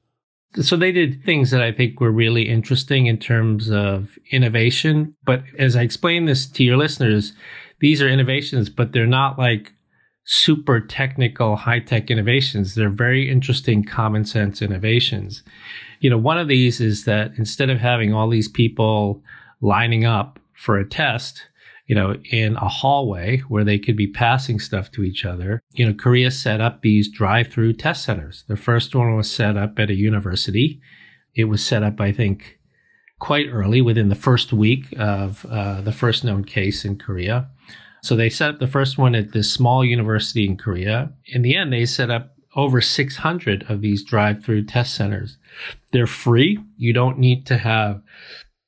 So 0.62 0.78
they 0.78 0.92
did 0.92 1.24
things 1.24 1.52
that 1.52 1.64
I 1.64 1.72
think 1.72 2.00
were 2.00 2.12
really 2.12 2.48
interesting 2.48 3.08
in 3.08 3.18
terms 3.18 3.72
of 3.72 4.18
innovation. 4.32 5.16
But 5.26 5.44
as 5.58 5.76
I 5.76 5.82
explain 5.82 6.26
this 6.26 6.46
to 6.46 6.64
your 6.64 6.78
listeners, 6.78 7.34
these 7.80 8.02
are 8.02 8.08
innovations, 8.08 8.70
but 8.70 8.92
they're 8.92 9.08
not 9.08 9.40
like 9.40 9.74
super 10.26 10.80
technical, 10.80 11.56
high 11.56 11.80
tech 11.80 12.10
innovations. 12.10 12.76
They're 12.76 12.90
very 12.90 13.30
interesting, 13.30 13.84
common 13.84 14.26
sense 14.26 14.62
innovations. 14.62 15.44
You 16.00 16.10
know, 16.10 16.18
one 16.18 16.38
of 16.38 16.48
these 16.48 16.80
is 16.80 17.06
that 17.06 17.32
instead 17.38 17.70
of 17.70 17.80
having 17.80 18.14
all 18.14 18.30
these 18.30 18.48
people 18.48 19.24
lining 19.60 20.06
up 20.06 20.40
for 20.56 20.78
a 20.78 20.88
test, 20.88 21.42
you 21.88 21.96
know, 21.96 22.16
in 22.32 22.56
a 22.56 22.68
hallway 22.68 23.40
where 23.48 23.64
they 23.64 23.78
could 23.78 23.98
be 23.98 24.08
passing 24.08 24.60
stuff 24.60 24.92
to 24.92 25.04
each 25.04 25.26
other. 25.26 25.62
You 25.74 25.86
know, 25.86 25.94
Korea 25.94 26.32
set 26.32 26.62
up 26.62 26.82
these 26.82 27.10
drive-through 27.10 27.74
test 27.74 28.04
centers. 28.04 28.46
The 28.48 28.58
first 28.58 28.96
one 28.96 29.16
was 29.16 29.30
set 29.30 29.58
up 29.58 29.78
at 29.80 29.90
a 29.90 29.96
university. 29.96 30.82
It 31.36 31.46
was 31.46 31.66
set 31.66 31.84
up, 31.84 32.00
I 32.00 32.12
think, 32.12 32.60
quite 33.20 33.48
early 33.50 33.82
within 33.82 34.10
the 34.10 34.16
first 34.16 34.54
week 34.54 34.94
of 34.98 35.46
uh, 35.50 35.82
the 35.82 35.92
first 35.92 36.24
known 36.24 36.44
case 36.44 36.86
in 36.86 36.98
Korea. 36.98 37.50
So 38.02 38.18
they 38.18 38.30
set 38.30 38.50
up 38.50 38.60
the 38.60 38.68
first 38.68 38.98
one 38.98 39.16
at 39.16 39.32
this 39.32 39.52
small 39.52 39.86
university 39.86 40.46
in 40.46 40.58
Korea. 40.58 41.12
In 41.28 41.42
the 41.42 41.56
end, 41.56 41.72
they 41.72 41.86
set 41.86 42.12
up 42.12 42.36
over 42.56 42.82
600 42.82 43.70
of 43.70 43.82
these 43.82 44.04
drive 44.04 44.44
through 44.44 44.66
test 44.66 44.94
centers. 44.94 45.38
They're 45.92 46.06
free. 46.06 46.60
You 46.78 46.94
don't 46.94 47.18
need 47.18 47.46
to 47.48 47.58
have 47.58 48.02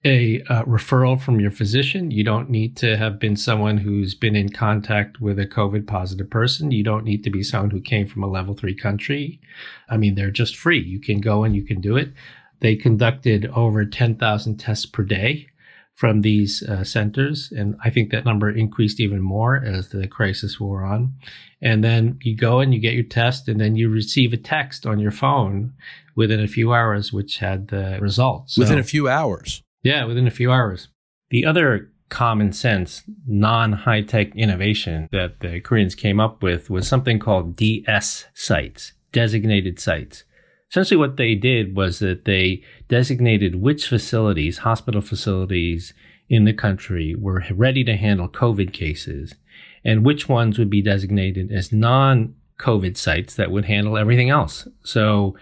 a 0.05 0.41
uh, 0.43 0.63
referral 0.63 1.19
from 1.19 1.39
your 1.39 1.49
physician. 1.49 2.11
You 2.11 2.23
don't 2.23 2.49
need 2.49 2.77
to 2.77 2.95
have 2.95 3.19
been 3.19 3.35
someone 3.35 3.77
who's 3.77 4.13
been 4.13 4.35
in 4.35 4.49
contact 4.49 5.19
with 5.19 5.39
a 5.39 5.47
COVID 5.47 5.87
positive 5.87 6.29
person. 6.29 6.71
You 6.71 6.83
don't 6.83 7.03
need 7.03 7.23
to 7.23 7.31
be 7.31 7.41
someone 7.41 7.71
who 7.71 7.81
came 7.81 8.07
from 8.07 8.23
a 8.23 8.27
level 8.27 8.53
three 8.53 8.75
country. 8.75 9.41
I 9.89 9.97
mean, 9.97 10.13
they're 10.13 10.31
just 10.31 10.55
free. 10.55 10.79
You 10.79 10.99
can 10.99 11.19
go 11.19 11.43
and 11.43 11.55
you 11.55 11.63
can 11.63 11.81
do 11.81 11.97
it. 11.97 12.13
They 12.59 12.75
conducted 12.75 13.47
over 13.47 13.83
10,000 13.83 14.57
tests 14.57 14.85
per 14.85 15.03
day 15.03 15.47
from 15.95 16.21
these 16.21 16.61
uh, 16.61 16.83
centers. 16.83 17.51
And 17.51 17.75
I 17.83 17.89
think 17.89 18.11
that 18.11 18.25
number 18.25 18.49
increased 18.49 18.99
even 18.99 19.21
more 19.21 19.57
as 19.57 19.89
the 19.89 20.07
crisis 20.07 20.59
wore 20.59 20.83
on. 20.83 21.13
And 21.61 21.83
then 21.83 22.19
you 22.21 22.35
go 22.35 22.59
and 22.59 22.73
you 22.73 22.79
get 22.79 22.93
your 22.93 23.03
test, 23.03 23.47
and 23.47 23.59
then 23.59 23.75
you 23.75 23.89
receive 23.89 24.33
a 24.33 24.37
text 24.37 24.85
on 24.85 24.99
your 24.99 25.11
phone 25.11 25.73
within 26.15 26.39
a 26.39 26.47
few 26.47 26.73
hours, 26.73 27.11
which 27.11 27.37
had 27.37 27.69
the 27.69 27.97
results. 28.01 28.57
Within 28.57 28.75
so, 28.75 28.81
a 28.81 28.83
few 28.83 29.07
hours. 29.07 29.63
Yeah, 29.85 30.05
within 30.05 30.25
a 30.25 30.31
few 30.31 30.51
hours. 30.51 30.87
The 31.29 31.45
other 31.45 31.91
common 32.09 32.53
sense, 32.53 33.03
non 33.27 33.71
high 33.71 34.01
tech 34.01 34.35
innovation 34.35 35.07
that 35.11 35.41
the 35.41 35.61
Koreans 35.61 35.93
came 35.93 36.19
up 36.19 36.41
with 36.41 36.71
was 36.71 36.87
something 36.87 37.19
called 37.19 37.55
DS 37.55 38.25
sites, 38.33 38.93
designated 39.11 39.79
sites. 39.79 40.23
Essentially, 40.71 40.97
what 40.97 41.17
they 41.17 41.35
did 41.35 41.75
was 41.75 41.99
that 41.99 42.25
they 42.25 42.63
designated 42.87 43.61
which 43.61 43.87
facilities, 43.87 44.57
hospital 44.59 45.01
facilities 45.01 45.93
in 46.29 46.45
the 46.45 46.53
country, 46.53 47.13
were 47.13 47.43
ready 47.51 47.83
to 47.83 47.95
handle 47.95 48.27
COVID 48.27 48.73
cases 48.73 49.35
and 49.83 50.03
which 50.03 50.27
ones 50.27 50.57
would 50.57 50.71
be 50.71 50.81
designated 50.81 51.51
as 51.51 51.71
non 51.71 52.33
COVID 52.57 52.97
sites 52.97 53.35
that 53.35 53.51
would 53.51 53.65
handle 53.65 53.97
everything 53.97 54.31
else. 54.31 54.67
So, 54.83 55.37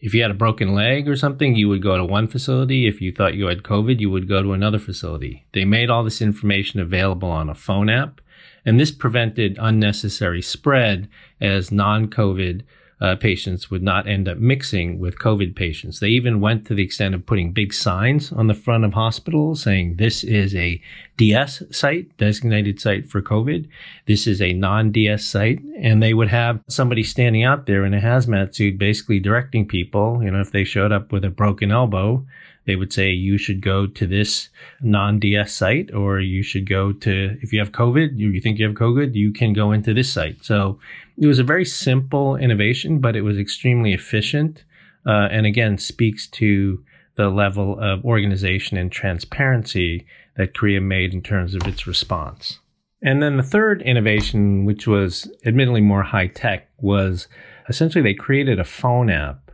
if 0.00 0.14
you 0.14 0.22
had 0.22 0.30
a 0.30 0.34
broken 0.34 0.74
leg 0.74 1.08
or 1.08 1.16
something, 1.16 1.54
you 1.54 1.68
would 1.68 1.82
go 1.82 1.96
to 1.96 2.04
one 2.04 2.28
facility. 2.28 2.86
If 2.86 3.00
you 3.00 3.12
thought 3.12 3.34
you 3.34 3.46
had 3.46 3.62
COVID, 3.62 4.00
you 4.00 4.10
would 4.10 4.28
go 4.28 4.42
to 4.42 4.52
another 4.52 4.78
facility. 4.78 5.46
They 5.52 5.64
made 5.64 5.90
all 5.90 6.04
this 6.04 6.22
information 6.22 6.80
available 6.80 7.30
on 7.30 7.48
a 7.48 7.54
phone 7.54 7.88
app, 7.88 8.20
and 8.64 8.78
this 8.78 8.90
prevented 8.90 9.58
unnecessary 9.60 10.42
spread 10.42 11.08
as 11.40 11.72
non 11.72 12.08
COVID 12.08 12.62
uh, 13.00 13.14
patients 13.14 13.70
would 13.70 13.82
not 13.82 14.08
end 14.08 14.26
up 14.26 14.38
mixing 14.38 14.98
with 14.98 15.18
COVID 15.18 15.54
patients. 15.54 16.00
They 16.00 16.08
even 16.08 16.40
went 16.40 16.66
to 16.66 16.74
the 16.74 16.82
extent 16.82 17.14
of 17.14 17.26
putting 17.26 17.52
big 17.52 17.74
signs 17.74 18.32
on 18.32 18.46
the 18.46 18.54
front 18.54 18.84
of 18.84 18.94
hospitals 18.94 19.62
saying 19.62 19.96
this 19.96 20.24
is 20.24 20.54
a 20.54 20.80
DS 21.18 21.62
site, 21.70 22.16
designated 22.16 22.80
site 22.80 23.08
for 23.08 23.20
COVID. 23.20 23.68
This 24.06 24.26
is 24.26 24.40
a 24.40 24.54
non 24.54 24.92
DS 24.92 25.26
site. 25.26 25.60
And 25.78 26.02
they 26.02 26.14
would 26.14 26.28
have 26.28 26.60
somebody 26.68 27.02
standing 27.02 27.44
out 27.44 27.66
there 27.66 27.84
in 27.84 27.92
a 27.92 28.00
hazmat 28.00 28.54
suit 28.54 28.78
basically 28.78 29.20
directing 29.20 29.68
people, 29.68 30.22
you 30.22 30.30
know, 30.30 30.40
if 30.40 30.52
they 30.52 30.64
showed 30.64 30.92
up 30.92 31.12
with 31.12 31.24
a 31.24 31.30
broken 31.30 31.70
elbow, 31.70 32.24
they 32.66 32.76
would 32.76 32.92
say 32.92 33.10
you 33.10 33.38
should 33.38 33.60
go 33.60 33.86
to 33.86 34.06
this 34.06 34.48
non-DS 34.80 35.52
site 35.52 35.94
or 35.94 36.20
you 36.20 36.42
should 36.42 36.68
go 36.68 36.92
to, 36.92 37.38
if 37.40 37.52
you 37.52 37.58
have 37.60 37.72
COVID, 37.72 38.18
you, 38.18 38.40
think 38.40 38.58
you 38.58 38.66
have 38.66 38.74
COVID, 38.74 39.14
you 39.14 39.32
can 39.32 39.52
go 39.52 39.72
into 39.72 39.94
this 39.94 40.12
site. 40.12 40.44
So 40.44 40.78
it 41.16 41.26
was 41.26 41.38
a 41.38 41.44
very 41.44 41.64
simple 41.64 42.36
innovation, 42.36 42.98
but 42.98 43.16
it 43.16 43.22
was 43.22 43.38
extremely 43.38 43.92
efficient. 43.94 44.64
Uh, 45.06 45.28
and 45.30 45.46
again, 45.46 45.78
speaks 45.78 46.26
to 46.26 46.82
the 47.14 47.28
level 47.28 47.78
of 47.80 48.04
organization 48.04 48.76
and 48.76 48.90
transparency 48.90 50.06
that 50.36 50.54
Korea 50.54 50.80
made 50.80 51.14
in 51.14 51.22
terms 51.22 51.54
of 51.54 51.66
its 51.66 51.86
response. 51.86 52.58
And 53.02 53.22
then 53.22 53.36
the 53.36 53.42
third 53.42 53.82
innovation, 53.82 54.64
which 54.64 54.86
was 54.86 55.30
admittedly 55.44 55.80
more 55.80 56.02
high 56.02 56.26
tech, 56.26 56.68
was 56.80 57.28
essentially 57.68 58.02
they 58.02 58.14
created 58.14 58.58
a 58.58 58.64
phone 58.64 59.10
app 59.10 59.45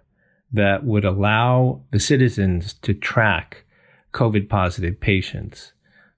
that 0.52 0.84
would 0.84 1.04
allow 1.04 1.80
the 1.90 2.00
citizens 2.00 2.74
to 2.74 2.94
track 2.94 3.64
COVID 4.12 4.48
positive 4.48 5.00
patients. 5.00 5.72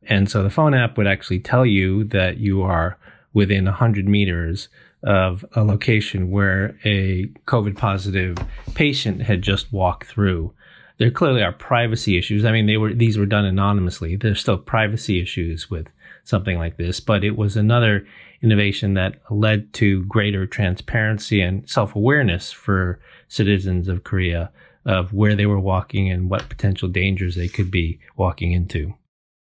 And 0.07 0.31
so 0.31 0.43
the 0.43 0.50
phone 0.50 0.75
app 0.75 0.99
would 0.99 1.07
actually 1.07 1.41
tell 1.41 1.64
you 1.64 2.05
that 2.05 2.38
you 2.38 2.62
are 2.62 2.99
within 3.33 3.64
100 3.64 4.09
meters 4.09 4.69
of 5.03 5.45
a 5.55 5.62
location 5.62 6.31
where 6.31 6.79
a 6.85 7.26
COVID 7.47 7.76
positive 7.76 8.37
patient 8.75 9.23
had 9.23 9.43
just 9.43 9.73
walked 9.73 10.07
through. 10.07 10.53
There 10.99 11.11
clearly 11.11 11.43
are 11.43 11.53
privacy 11.53 12.17
issues. 12.17 12.45
I 12.45 12.53
mean, 12.53 12.67
they 12.67 12.76
were, 12.76 12.95
these 12.95 13.19
were 13.19 13.26
done 13.26 13.45
anonymously. 13.45 14.17
There's 14.17 14.41
still 14.41 14.59
privacy 14.59 15.21
issues 15.21 15.71
with 15.71 15.88
something 16.23 16.59
like 16.59 16.76
this, 16.76 17.00
but 17.00 17.25
it 17.25 17.37
was 17.37 17.57
another 17.57 18.07
innovation 18.45 18.95
that 18.95 19.21
led 19.31 19.73
to 19.75 20.05
greater 20.05 20.47
transparency 20.47 21.41
and 21.41 21.69
self 21.69 21.97
awareness 21.97 22.53
for 22.53 23.01
citizens 23.29 23.89
of 23.89 24.05
Korea 24.05 24.53
of 24.87 25.13
where 25.13 25.35
they 25.35 25.47
were 25.47 25.59
walking 25.59 26.11
and 26.11 26.29
what 26.29 26.49
potential 26.49 26.89
dangers 26.89 27.35
they 27.35 27.49
could 27.49 27.71
be 27.71 27.99
walking 28.17 28.53
into. 28.53 28.95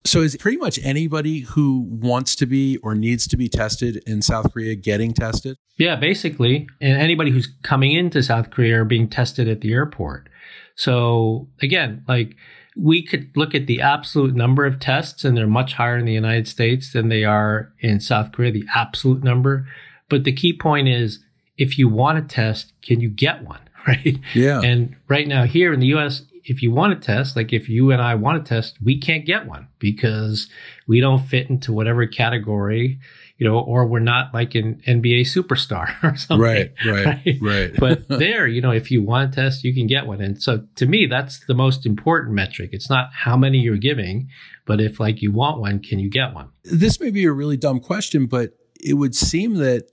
So, 0.05 0.21
is 0.21 0.37
pretty 0.37 0.57
much 0.57 0.79
anybody 0.83 1.39
who 1.39 1.87
wants 1.89 2.35
to 2.35 2.45
be 2.45 2.77
or 2.77 2.93
needs 2.93 3.27
to 3.27 3.37
be 3.37 3.49
tested 3.49 4.03
in 4.05 4.21
South 4.21 4.53
Korea 4.53 4.75
getting 4.75 5.13
tested? 5.13 5.57
Yeah, 5.77 5.95
basically. 5.95 6.67
And 6.79 7.01
anybody 7.01 7.31
who's 7.31 7.51
coming 7.63 7.91
into 7.91 8.21
South 8.21 8.51
Korea 8.51 8.81
are 8.81 8.85
being 8.85 9.09
tested 9.09 9.47
at 9.47 9.61
the 9.61 9.73
airport. 9.73 10.29
So, 10.75 11.49
again, 11.59 12.03
like 12.07 12.35
we 12.75 13.01
could 13.01 13.31
look 13.35 13.55
at 13.55 13.67
the 13.67 13.81
absolute 13.81 14.35
number 14.35 14.65
of 14.65 14.79
tests, 14.79 15.23
and 15.23 15.37
they're 15.37 15.47
much 15.47 15.73
higher 15.73 15.97
in 15.97 16.05
the 16.05 16.13
United 16.13 16.47
States 16.47 16.91
than 16.93 17.09
they 17.09 17.23
are 17.23 17.71
in 17.79 17.99
South 17.99 18.31
Korea, 18.31 18.51
the 18.51 18.65
absolute 18.73 19.23
number. 19.23 19.67
But 20.09 20.23
the 20.23 20.33
key 20.33 20.53
point 20.53 20.87
is 20.87 21.19
if 21.57 21.77
you 21.77 21.87
want 21.87 22.17
a 22.17 22.21
test, 22.21 22.73
can 22.81 22.99
you 22.99 23.09
get 23.09 23.43
one? 23.43 23.59
Right. 23.87 24.19
Yeah. 24.33 24.61
And 24.61 24.95
right 25.07 25.27
now 25.27 25.43
here 25.43 25.71
in 25.71 25.79
the 25.79 25.93
US, 25.93 26.23
if 26.43 26.63
you 26.63 26.71
want 26.71 26.99
to 26.99 27.05
test, 27.05 27.35
like 27.35 27.53
if 27.53 27.69
you 27.69 27.91
and 27.91 28.01
I 28.01 28.15
want 28.15 28.43
to 28.43 28.49
test, 28.49 28.77
we 28.83 28.99
can't 28.99 29.27
get 29.27 29.45
one 29.45 29.67
because 29.77 30.49
we 30.87 30.99
don't 30.99 31.23
fit 31.23 31.51
into 31.51 31.71
whatever 31.71 32.07
category, 32.07 32.99
you 33.37 33.47
know, 33.47 33.59
or 33.59 33.85
we're 33.85 33.99
not 33.99 34.33
like 34.33 34.55
an 34.55 34.81
NBA 34.87 35.21
superstar 35.21 35.91
or 36.03 36.15
something. 36.15 36.39
Right, 36.39 36.71
right, 36.85 37.05
right. 37.25 37.37
right. 37.41 37.71
but 37.79 38.07
there, 38.07 38.47
you 38.47 38.61
know, 38.61 38.71
if 38.71 38.91
you 38.91 39.03
want 39.03 39.33
to 39.33 39.41
test, 39.41 39.63
you 39.63 39.73
can 39.73 39.87
get 39.87 40.05
one. 40.05 40.21
And 40.21 40.41
so 40.41 40.65
to 40.75 40.85
me, 40.85 41.05
that's 41.05 41.45
the 41.45 41.53
most 41.53 41.85
important 41.85 42.33
metric. 42.33 42.69
It's 42.73 42.89
not 42.89 43.09
how 43.13 43.35
many 43.35 43.59
you're 43.59 43.77
giving, 43.77 44.29
but 44.65 44.79
if 44.79 44.99
like 44.99 45.21
you 45.21 45.31
want 45.31 45.59
one, 45.59 45.79
can 45.79 45.99
you 45.99 46.09
get 46.09 46.33
one? 46.33 46.49
This 46.63 46.99
may 46.99 47.11
be 47.11 47.25
a 47.25 47.31
really 47.31 47.57
dumb 47.57 47.79
question, 47.79 48.25
but 48.25 48.53
it 48.81 48.93
would 48.93 49.15
seem 49.15 49.55
that 49.55 49.89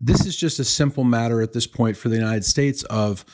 this 0.00 0.26
is 0.26 0.36
just 0.36 0.58
a 0.58 0.64
simple 0.64 1.04
matter 1.04 1.40
at 1.40 1.52
this 1.52 1.66
point 1.66 1.96
for 1.96 2.08
the 2.08 2.16
United 2.16 2.44
States 2.44 2.82
of 2.84 3.24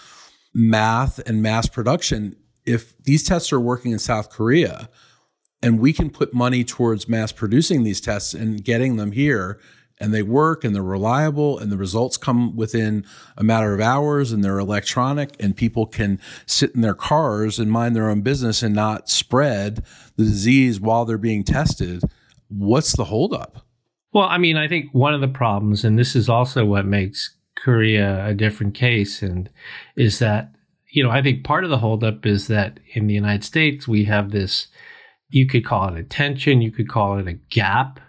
math 0.54 1.19
and 1.28 1.42
mass 1.42 1.66
production. 1.66 2.37
If 2.64 2.97
these 3.02 3.25
tests 3.25 3.52
are 3.52 3.61
working 3.61 3.92
in 3.92 3.99
South 3.99 4.31
Korea 4.31 4.88
and 5.62 5.78
we 5.78 5.92
can 5.92 6.11
put 6.11 6.35
money 6.35 6.64
towards 6.64 7.09
mass 7.09 7.33
producing 7.33 7.85
these 7.85 8.00
tests 8.00 8.35
and 8.35 8.64
getting 8.64 8.97
them 8.97 9.12
here, 9.12 9.61
and 9.99 10.12
they 10.12 10.23
work 10.23 10.64
and 10.64 10.75
they're 10.75 10.83
reliable 10.83 11.59
and 11.59 11.71
the 11.71 11.76
results 11.76 12.16
come 12.16 12.57
within 12.57 13.07
a 13.37 13.45
matter 13.45 13.73
of 13.73 13.81
hours 13.81 14.33
and 14.33 14.42
they're 14.42 14.59
electronic 14.59 15.37
and 15.38 15.57
people 15.57 15.87
can 15.87 16.19
sit 16.45 16.75
in 16.75 16.81
their 16.81 16.95
cars 16.95 17.61
and 17.61 17.71
mind 17.71 17.95
their 17.95 18.09
own 18.09 18.21
business 18.21 18.64
and 18.64 18.75
not 18.75 19.09
spread 19.09 19.85
the 20.16 20.25
disease 20.25 20.81
while 20.81 21.04
they're 21.04 21.19
being 21.19 21.45
tested. 21.45 22.02
What's 22.49 22.97
the 22.97 23.04
holdup? 23.04 23.64
Well, 24.12 24.26
I 24.26 24.38
mean, 24.38 24.57
I 24.57 24.66
think 24.66 24.92
one 24.92 25.14
of 25.14 25.21
the 25.21 25.28
problems, 25.28 25.85
and 25.85 25.99
this 25.99 26.16
is 26.16 26.28
also 26.28 26.64
what 26.64 26.85
makes 26.85 27.35
Korea 27.57 28.26
a 28.26 28.35
different 28.35 28.75
case, 28.75 29.23
and 29.23 29.49
is 29.97 30.19
that, 30.19 30.52
you 30.90 31.02
know, 31.02 31.11
I 31.11 31.23
think 31.23 31.45
part 31.45 31.64
of 31.64 31.71
the 31.71 31.78
holdup 31.78 32.26
is 32.26 32.49
that 32.49 32.81
in 32.95 33.07
the 33.07 33.14
United 33.14 33.45
States, 33.45 33.87
we 33.88 34.04
have 34.04 34.31
this, 34.31 34.66
you 35.34 35.46
could 35.46 35.64
call 35.64 35.88
it 35.88 35.98
a 35.98 36.02
tension, 36.02 36.62
you 36.62 36.70
could 36.70 36.88
call 36.88 37.18
it 37.18 37.26
a 37.26 37.34
gap 37.50 38.00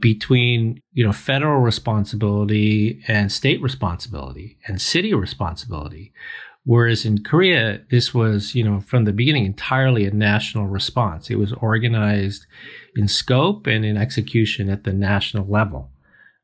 between, 0.00 0.80
you 0.92 1.04
know, 1.04 1.12
federal 1.12 1.60
responsibility 1.60 3.02
and 3.08 3.30
state 3.30 3.62
responsibility 3.62 4.58
and 4.66 4.80
city 4.80 5.14
responsibility. 5.14 6.12
Whereas 6.66 7.04
in 7.04 7.22
Korea, 7.22 7.80
this 7.90 8.14
was, 8.14 8.54
you 8.54 8.64
know, 8.64 8.80
from 8.80 9.04
the 9.04 9.12
beginning 9.12 9.44
entirely 9.44 10.06
a 10.06 10.10
national 10.10 10.66
response. 10.66 11.30
It 11.30 11.38
was 11.38 11.52
organized 11.54 12.46
in 12.96 13.06
scope 13.06 13.66
and 13.66 13.84
in 13.84 13.96
execution 13.96 14.70
at 14.70 14.84
the 14.84 14.92
national 14.92 15.46
level. 15.46 15.90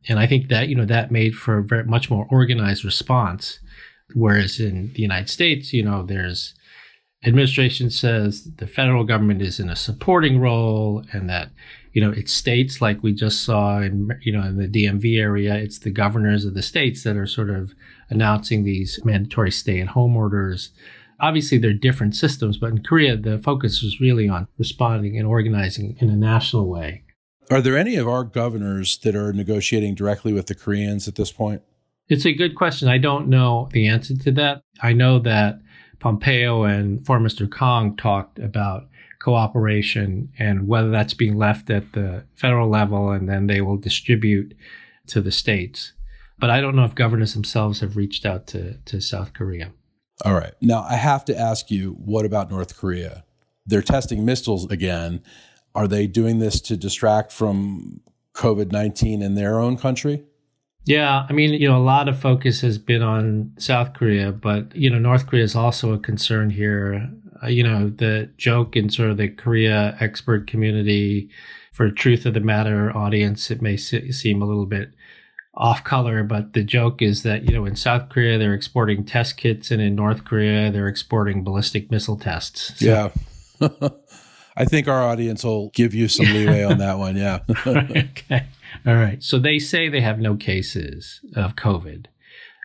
And 0.08 0.18
I 0.18 0.26
think 0.26 0.48
that, 0.48 0.68
you 0.68 0.74
know, 0.74 0.84
that 0.86 1.10
made 1.10 1.34
for 1.34 1.58
a 1.58 1.64
very 1.64 1.84
much 1.84 2.10
more 2.10 2.26
organized 2.30 2.84
response. 2.84 3.60
Whereas 4.14 4.60
in 4.60 4.92
the 4.94 5.02
United 5.02 5.30
States, 5.30 5.72
you 5.72 5.82
know, 5.82 6.02
there's 6.02 6.54
administration 7.24 7.90
says 7.90 8.50
the 8.56 8.66
federal 8.66 9.04
government 9.04 9.42
is 9.42 9.60
in 9.60 9.68
a 9.68 9.76
supporting 9.76 10.40
role 10.40 11.04
and 11.12 11.28
that, 11.28 11.50
you 11.92 12.00
know, 12.00 12.10
it's 12.10 12.32
states 12.32 12.80
like 12.80 13.02
we 13.02 13.12
just 13.12 13.42
saw 13.42 13.80
in, 13.80 14.10
you 14.22 14.32
know, 14.32 14.42
in 14.42 14.56
the 14.56 14.68
DMV 14.68 15.18
area, 15.18 15.54
it's 15.54 15.80
the 15.80 15.90
governors 15.90 16.44
of 16.44 16.54
the 16.54 16.62
states 16.62 17.02
that 17.04 17.16
are 17.16 17.26
sort 17.26 17.50
of 17.50 17.74
announcing 18.08 18.64
these 18.64 18.98
mandatory 19.04 19.50
stay 19.50 19.80
at 19.80 19.88
home 19.88 20.16
orders 20.16 20.70
obviously 21.20 21.58
they're 21.58 21.72
different 21.72 22.16
systems, 22.16 22.56
but 22.56 22.70
in 22.70 22.82
Korea, 22.82 23.16
the 23.16 23.38
focus 23.38 23.82
was 23.82 24.00
really 24.00 24.28
on 24.28 24.48
responding 24.58 25.16
and 25.16 25.26
organizing 25.26 25.96
in 26.00 26.10
a 26.10 26.16
national 26.16 26.66
way. 26.66 27.02
Are 27.50 27.60
there 27.60 27.76
any 27.76 27.96
of 27.96 28.08
our 28.08 28.24
governors 28.24 28.98
that 28.98 29.14
are 29.14 29.32
negotiating 29.32 29.94
directly 29.94 30.32
with 30.32 30.46
the 30.46 30.54
Koreans 30.54 31.08
at 31.08 31.16
this 31.16 31.32
point? 31.32 31.62
It's 32.08 32.26
a 32.26 32.32
good 32.32 32.56
question. 32.56 32.88
I 32.88 32.98
don't 32.98 33.28
know 33.28 33.68
the 33.72 33.86
answer 33.86 34.16
to 34.16 34.32
that. 34.32 34.62
I 34.82 34.92
know 34.92 35.18
that 35.20 35.60
Pompeo 36.00 36.64
and 36.64 37.04
Foreign 37.06 37.22
Minister 37.22 37.46
Kang 37.46 37.96
talked 37.96 38.38
about 38.38 38.88
cooperation 39.20 40.32
and 40.38 40.66
whether 40.66 40.90
that's 40.90 41.14
being 41.14 41.36
left 41.36 41.70
at 41.70 41.92
the 41.92 42.24
federal 42.34 42.68
level 42.68 43.10
and 43.10 43.28
then 43.28 43.46
they 43.46 43.60
will 43.60 43.76
distribute 43.76 44.56
to 45.06 45.20
the 45.20 45.30
states. 45.30 45.92
But 46.38 46.50
I 46.50 46.60
don't 46.60 46.74
know 46.74 46.84
if 46.84 46.94
governors 46.94 47.34
themselves 47.34 47.80
have 47.80 47.96
reached 47.96 48.24
out 48.24 48.46
to, 48.48 48.78
to 48.86 49.00
South 49.00 49.34
Korea. 49.34 49.72
All 50.24 50.34
right. 50.34 50.54
Now, 50.60 50.82
I 50.82 50.94
have 50.94 51.24
to 51.26 51.38
ask 51.38 51.70
you 51.70 51.92
what 51.92 52.24
about 52.24 52.50
North 52.50 52.76
Korea? 52.76 53.24
They're 53.66 53.82
testing 53.82 54.24
missiles 54.24 54.70
again. 54.70 55.22
Are 55.74 55.86
they 55.86 56.06
doing 56.06 56.38
this 56.38 56.60
to 56.62 56.76
distract 56.76 57.30
from 57.30 58.00
COVID 58.34 58.72
19 58.72 59.22
in 59.22 59.34
their 59.34 59.60
own 59.60 59.76
country? 59.76 60.24
Yeah, 60.84 61.26
I 61.28 61.32
mean, 61.32 61.54
you 61.54 61.68
know, 61.68 61.76
a 61.76 61.82
lot 61.82 62.08
of 62.08 62.18
focus 62.18 62.62
has 62.62 62.78
been 62.78 63.02
on 63.02 63.52
South 63.58 63.92
Korea, 63.92 64.32
but 64.32 64.74
you 64.74 64.90
know, 64.90 64.98
North 64.98 65.26
Korea 65.26 65.44
is 65.44 65.54
also 65.54 65.92
a 65.92 65.98
concern 65.98 66.50
here. 66.50 67.10
Uh, 67.42 67.46
you 67.46 67.62
know, 67.62 67.90
the 67.90 68.30
joke 68.36 68.76
in 68.76 68.90
sort 68.90 69.10
of 69.10 69.16
the 69.16 69.28
Korea 69.28 69.96
expert 70.00 70.46
community 70.46 71.30
for 71.72 71.90
truth 71.90 72.26
of 72.26 72.34
the 72.34 72.40
matter 72.40 72.94
audience, 72.96 73.50
it 73.50 73.62
may 73.62 73.76
seem 73.76 74.42
a 74.42 74.44
little 74.44 74.66
bit 74.66 74.92
off 75.54 75.84
color, 75.84 76.22
but 76.22 76.52
the 76.52 76.62
joke 76.62 77.02
is 77.02 77.22
that, 77.22 77.44
you 77.44 77.54
know, 77.54 77.66
in 77.66 77.76
South 77.76 78.08
Korea, 78.08 78.38
they're 78.38 78.54
exporting 78.54 79.04
test 79.04 79.36
kits, 79.36 79.70
and 79.70 79.80
in 79.80 79.94
North 79.94 80.24
Korea, 80.24 80.70
they're 80.70 80.88
exporting 80.88 81.44
ballistic 81.44 81.90
missile 81.90 82.16
tests. 82.16 82.78
So. 82.78 83.10
Yeah. 83.60 83.68
I 84.56 84.64
think 84.64 84.88
our 84.88 85.02
audience 85.02 85.44
will 85.44 85.70
give 85.70 85.94
you 85.94 86.08
some 86.08 86.26
leeway 86.26 86.64
on 86.64 86.78
that 86.78 86.98
one. 86.98 87.16
Yeah. 87.16 87.40
okay. 87.66 88.46
All 88.86 88.94
right. 88.94 89.22
So 89.22 89.38
they 89.38 89.58
say 89.58 89.88
they 89.88 90.00
have 90.00 90.18
no 90.18 90.36
cases 90.36 91.20
of 91.34 91.56
COVID, 91.56 92.06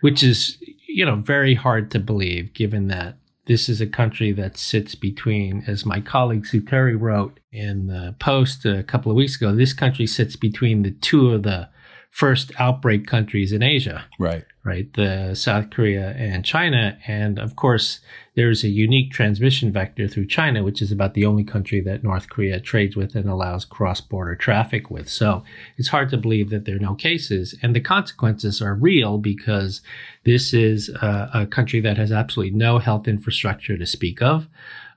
which 0.00 0.22
is, 0.22 0.58
you 0.88 1.04
know, 1.04 1.16
very 1.16 1.54
hard 1.54 1.90
to 1.92 1.98
believe 1.98 2.54
given 2.54 2.88
that 2.88 3.16
this 3.46 3.68
is 3.68 3.80
a 3.80 3.86
country 3.86 4.32
that 4.32 4.56
sits 4.56 4.94
between, 4.94 5.62
as 5.66 5.86
my 5.86 6.00
colleague 6.00 6.46
Sue 6.46 6.60
Terry 6.60 6.96
wrote 6.96 7.38
in 7.52 7.86
the 7.86 8.14
post 8.18 8.64
a 8.64 8.82
couple 8.82 9.10
of 9.10 9.16
weeks 9.16 9.36
ago, 9.36 9.54
this 9.54 9.72
country 9.72 10.06
sits 10.06 10.34
between 10.36 10.82
the 10.82 10.90
two 10.90 11.30
of 11.30 11.44
the 11.44 11.68
first 12.16 12.50
outbreak 12.58 13.06
countries 13.06 13.52
in 13.52 13.62
Asia. 13.62 14.06
Right. 14.18 14.46
Right. 14.64 14.90
The 14.94 15.34
South 15.34 15.68
Korea 15.68 16.14
and 16.16 16.46
China. 16.46 16.96
And 17.06 17.38
of 17.38 17.56
course, 17.56 18.00
there's 18.34 18.64
a 18.64 18.68
unique 18.68 19.12
transmission 19.12 19.70
vector 19.70 20.08
through 20.08 20.28
China, 20.28 20.64
which 20.64 20.80
is 20.80 20.90
about 20.90 21.12
the 21.12 21.26
only 21.26 21.44
country 21.44 21.82
that 21.82 22.02
North 22.02 22.30
Korea 22.30 22.58
trades 22.58 22.96
with 22.96 23.14
and 23.14 23.28
allows 23.28 23.66
cross 23.66 24.00
border 24.00 24.34
traffic 24.34 24.90
with. 24.90 25.10
So 25.10 25.44
it's 25.76 25.88
hard 25.88 26.08
to 26.08 26.16
believe 26.16 26.48
that 26.48 26.64
there 26.64 26.76
are 26.76 26.78
no 26.78 26.94
cases. 26.94 27.54
And 27.60 27.76
the 27.76 27.82
consequences 27.82 28.62
are 28.62 28.74
real 28.74 29.18
because 29.18 29.82
this 30.24 30.54
is 30.54 30.88
a, 30.88 31.30
a 31.34 31.46
country 31.46 31.80
that 31.80 31.98
has 31.98 32.10
absolutely 32.10 32.56
no 32.56 32.78
health 32.78 33.06
infrastructure 33.06 33.76
to 33.76 33.84
speak 33.84 34.22
of 34.22 34.48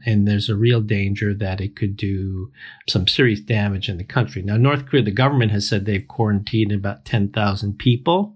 and 0.05 0.27
there's 0.27 0.49
a 0.49 0.55
real 0.55 0.81
danger 0.81 1.33
that 1.33 1.59
it 1.59 1.75
could 1.75 1.97
do 1.97 2.51
some 2.87 3.07
serious 3.07 3.39
damage 3.39 3.89
in 3.89 3.97
the 3.97 4.03
country. 4.03 4.41
Now, 4.41 4.57
North 4.57 4.85
Korea, 4.85 5.03
the 5.03 5.11
government 5.11 5.51
has 5.51 5.67
said 5.67 5.85
they've 5.85 6.07
quarantined 6.07 6.71
about 6.71 7.05
10,000 7.05 7.77
people, 7.77 8.35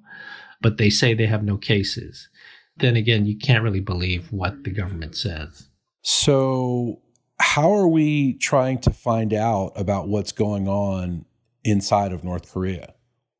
but 0.61 0.77
they 0.77 0.89
say 0.89 1.13
they 1.13 1.27
have 1.27 1.43
no 1.43 1.57
cases. 1.57 2.29
Then 2.77 2.95
again, 2.95 3.25
you 3.25 3.37
can't 3.37 3.63
really 3.63 3.79
believe 3.79 4.31
what 4.31 4.63
the 4.63 4.71
government 4.71 5.15
says. 5.15 5.69
So, 6.01 7.01
how 7.39 7.71
are 7.73 7.87
we 7.87 8.33
trying 8.33 8.79
to 8.79 8.89
find 8.89 9.33
out 9.33 9.73
about 9.75 10.07
what's 10.07 10.31
going 10.31 10.67
on 10.67 11.25
inside 11.63 12.11
of 12.11 12.23
North 12.23 12.51
Korea? 12.51 12.93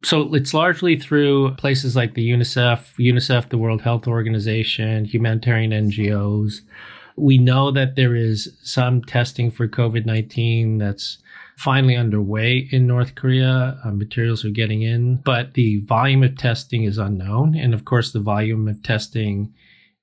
So 0.04 0.34
it's 0.34 0.54
largely 0.54 0.98
through 0.98 1.56
places 1.56 1.96
like 1.96 2.14
the 2.14 2.30
UNICEF, 2.30 2.96
UNICEF, 3.00 3.50
the 3.50 3.58
World 3.58 3.82
Health 3.82 4.06
Organization, 4.06 5.06
humanitarian 5.06 5.72
NGOs, 5.72 6.60
we 7.16 7.38
know 7.38 7.72
that 7.72 7.96
there 7.96 8.16
is 8.16 8.58
some 8.64 9.02
testing 9.02 9.52
for 9.52 9.68
COVID 9.68 10.06
19 10.06 10.78
that's 10.80 11.20
finally 11.58 11.96
underway 11.96 12.68
in 12.72 12.88
North 12.88 13.16
Korea. 13.16 13.80
Uh, 13.84 13.92
materials 13.92 14.44
are 14.44 14.50
getting 14.50 14.82
in, 14.82 15.18
but 15.18 15.54
the 15.54 15.82
volume 15.82 16.24
of 16.24 16.38
testing 16.38 16.84
is 16.84 16.98
unknown. 16.98 17.56
And 17.56 17.74
of 17.74 17.86
course, 17.86 18.12
the 18.12 18.20
volume 18.20 18.68
of 18.68 18.82
testing 18.84 19.54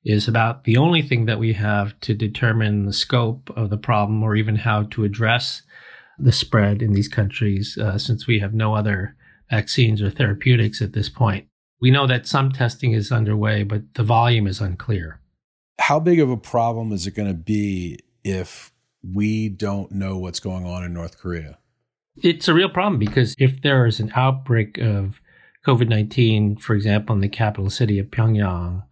is 0.04 0.28
about 0.28 0.64
the 0.64 0.76
only 0.76 1.02
thing 1.02 1.26
that 1.26 1.38
we 1.38 1.52
have 1.52 1.98
to 2.00 2.14
determine 2.14 2.87
the 2.87 2.92
scope 2.92 3.50
of 3.56 3.70
the 3.70 3.76
problem 3.76 4.22
or 4.22 4.37
even 4.37 4.56
how 4.56 4.84
to 4.84 5.04
address 5.04 5.62
the 6.18 6.32
spread 6.32 6.82
in 6.82 6.92
these 6.92 7.08
countries, 7.08 7.76
uh, 7.78 7.98
since 7.98 8.26
we 8.26 8.38
have 8.38 8.54
no 8.54 8.74
other 8.74 9.16
vaccines 9.50 10.00
or 10.00 10.11
therapeutics 10.11 10.80
at 10.80 10.92
this 10.92 11.08
point. 11.08 11.46
We 11.80 11.90
know 11.90 12.06
that 12.06 12.26
some 12.26 12.52
testing 12.52 12.92
is 12.92 13.11
underway, 13.11 13.62
but 13.62 13.94
the 13.94 14.02
volume 14.02 14.46
is 14.46 14.61
unclear 14.61 15.19
how 15.80 15.98
big 15.98 16.20
of 16.20 16.30
a 16.30 16.36
problem 16.36 16.92
is 16.92 17.06
it 17.06 17.14
going 17.14 17.28
to 17.28 17.34
be 17.34 17.98
if 18.22 18.72
we 19.02 19.48
don't 19.48 19.90
know 19.90 20.18
what's 20.18 20.40
going 20.40 20.66
on 20.66 20.84
in 20.84 20.92
North 20.92 21.18
Korea? 21.18 21.58
It's 22.22 22.48
a 22.48 22.54
real 22.54 22.68
problem 22.68 22.98
because 22.98 23.34
if 23.38 23.62
there 23.62 23.86
is 23.86 23.98
an 23.98 24.12
outbreak 24.14 24.78
of 24.78 25.20
COVID 25.66 25.88
19, 25.88 26.56
for 26.56 26.74
example, 26.74 27.14
in 27.14 27.20
the 27.20 27.28
capital 27.28 27.70
city 27.70 27.98
of 27.98 28.08
Pyongyang, 28.08 28.82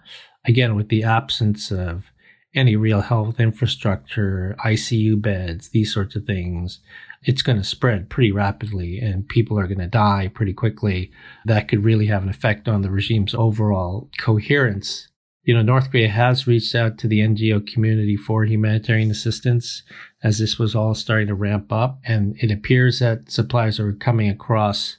again, 0.46 0.76
with 0.76 0.88
the 0.88 1.04
absence 1.04 1.70
of 1.70 2.06
any 2.54 2.74
real 2.74 3.02
health 3.02 3.38
infrastructure, 3.38 4.56
ICU 4.64 5.20
beds, 5.20 5.68
these 5.68 5.92
sorts 5.92 6.16
of 6.16 6.24
things, 6.24 6.80
it's 7.22 7.42
going 7.42 7.58
to 7.58 7.64
spread 7.64 8.08
pretty 8.08 8.32
rapidly 8.32 8.98
and 8.98 9.28
people 9.28 9.58
are 9.58 9.66
going 9.66 9.78
to 9.78 9.86
die 9.86 10.30
pretty 10.32 10.54
quickly. 10.54 11.10
That 11.44 11.68
could 11.68 11.84
really 11.84 12.06
have 12.06 12.22
an 12.22 12.30
effect 12.30 12.66
on 12.66 12.80
the 12.80 12.90
regime's 12.90 13.34
overall 13.34 14.08
coherence 14.18 15.07
you 15.48 15.54
know, 15.54 15.62
North 15.62 15.90
Korea 15.90 16.10
has 16.10 16.46
reached 16.46 16.74
out 16.74 16.98
to 16.98 17.08
the 17.08 17.20
NGO 17.20 17.66
community 17.66 18.18
for 18.18 18.44
humanitarian 18.44 19.10
assistance 19.10 19.82
as 20.22 20.38
this 20.38 20.58
was 20.58 20.74
all 20.74 20.94
starting 20.94 21.28
to 21.28 21.34
ramp 21.34 21.72
up. 21.72 21.98
And 22.04 22.36
it 22.38 22.50
appears 22.50 22.98
that 22.98 23.30
supplies 23.30 23.80
are 23.80 23.94
coming 23.94 24.28
across 24.28 24.98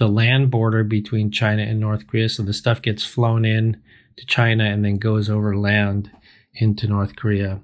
the 0.00 0.08
land 0.08 0.50
border 0.50 0.82
between 0.82 1.30
China 1.30 1.62
and 1.62 1.78
North 1.78 2.08
Korea. 2.08 2.28
So 2.28 2.42
the 2.42 2.52
stuff 2.52 2.82
gets 2.82 3.04
flown 3.04 3.44
in 3.44 3.80
to 4.16 4.26
China 4.26 4.64
and 4.64 4.84
then 4.84 4.96
goes 4.96 5.30
over 5.30 5.56
land 5.56 6.10
into 6.52 6.88
North 6.88 7.14
Korea. 7.14 7.60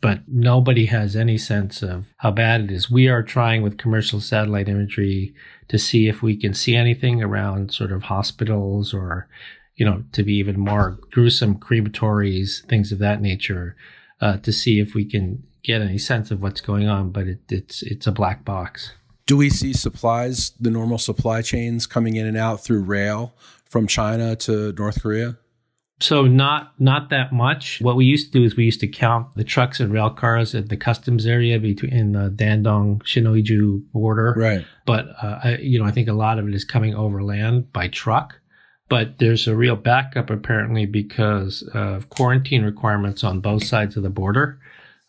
But 0.00 0.20
nobody 0.28 0.86
has 0.86 1.16
any 1.16 1.38
sense 1.38 1.82
of 1.82 2.04
how 2.18 2.30
bad 2.30 2.60
it 2.60 2.70
is. 2.70 2.88
We 2.88 3.08
are 3.08 3.24
trying 3.24 3.62
with 3.62 3.78
commercial 3.78 4.20
satellite 4.20 4.68
imagery 4.68 5.34
to 5.66 5.76
see 5.76 6.06
if 6.06 6.22
we 6.22 6.36
can 6.36 6.54
see 6.54 6.76
anything 6.76 7.20
around 7.20 7.72
sort 7.72 7.90
of 7.90 8.04
hospitals 8.04 8.94
or 8.94 9.28
you 9.78 9.86
know, 9.86 10.02
to 10.12 10.22
be 10.22 10.34
even 10.34 10.58
more 10.58 10.98
gruesome 11.12 11.54
crematories, 11.54 12.64
things 12.66 12.92
of 12.92 12.98
that 12.98 13.22
nature, 13.22 13.76
uh, 14.20 14.36
to 14.38 14.52
see 14.52 14.80
if 14.80 14.94
we 14.94 15.04
can 15.04 15.42
get 15.62 15.80
any 15.80 15.98
sense 15.98 16.30
of 16.30 16.42
what's 16.42 16.60
going 16.60 16.88
on. 16.88 17.10
But 17.10 17.28
it, 17.28 17.40
it's 17.48 17.82
it's 17.82 18.06
a 18.06 18.12
black 18.12 18.44
box. 18.44 18.92
Do 19.26 19.36
we 19.36 19.50
see 19.50 19.72
supplies, 19.72 20.50
the 20.58 20.70
normal 20.70 20.98
supply 20.98 21.42
chains 21.42 21.86
coming 21.86 22.16
in 22.16 22.26
and 22.26 22.36
out 22.36 22.64
through 22.64 22.82
rail 22.82 23.34
from 23.64 23.86
China 23.86 24.34
to 24.36 24.72
North 24.72 25.02
Korea? 25.02 25.38
So 26.00 26.26
not 26.26 26.72
not 26.80 27.10
that 27.10 27.32
much. 27.32 27.80
What 27.80 27.94
we 27.94 28.04
used 28.04 28.32
to 28.32 28.38
do 28.38 28.44
is 28.44 28.56
we 28.56 28.64
used 28.64 28.80
to 28.80 28.88
count 28.88 29.34
the 29.36 29.44
trucks 29.44 29.78
and 29.78 29.92
rail 29.92 30.10
cars 30.10 30.56
at 30.56 30.70
the 30.70 30.76
customs 30.76 31.24
area 31.24 31.60
between 31.60 32.12
the 32.12 32.30
Dandong 32.30 33.02
Sinŭiju 33.02 33.84
border. 33.92 34.34
Right. 34.36 34.66
But 34.86 35.06
uh, 35.22 35.38
I, 35.44 35.56
you 35.58 35.78
know, 35.78 35.84
I 35.84 35.92
think 35.92 36.08
a 36.08 36.12
lot 36.12 36.40
of 36.40 36.48
it 36.48 36.54
is 36.54 36.64
coming 36.64 36.96
overland 36.96 37.72
by 37.72 37.88
truck 37.88 38.40
but 38.88 39.18
there's 39.18 39.46
a 39.46 39.56
real 39.56 39.76
backup 39.76 40.30
apparently 40.30 40.86
because 40.86 41.62
of 41.74 42.08
quarantine 42.10 42.62
requirements 42.62 43.22
on 43.22 43.40
both 43.40 43.64
sides 43.64 43.96
of 43.96 44.02
the 44.02 44.10
border. 44.10 44.58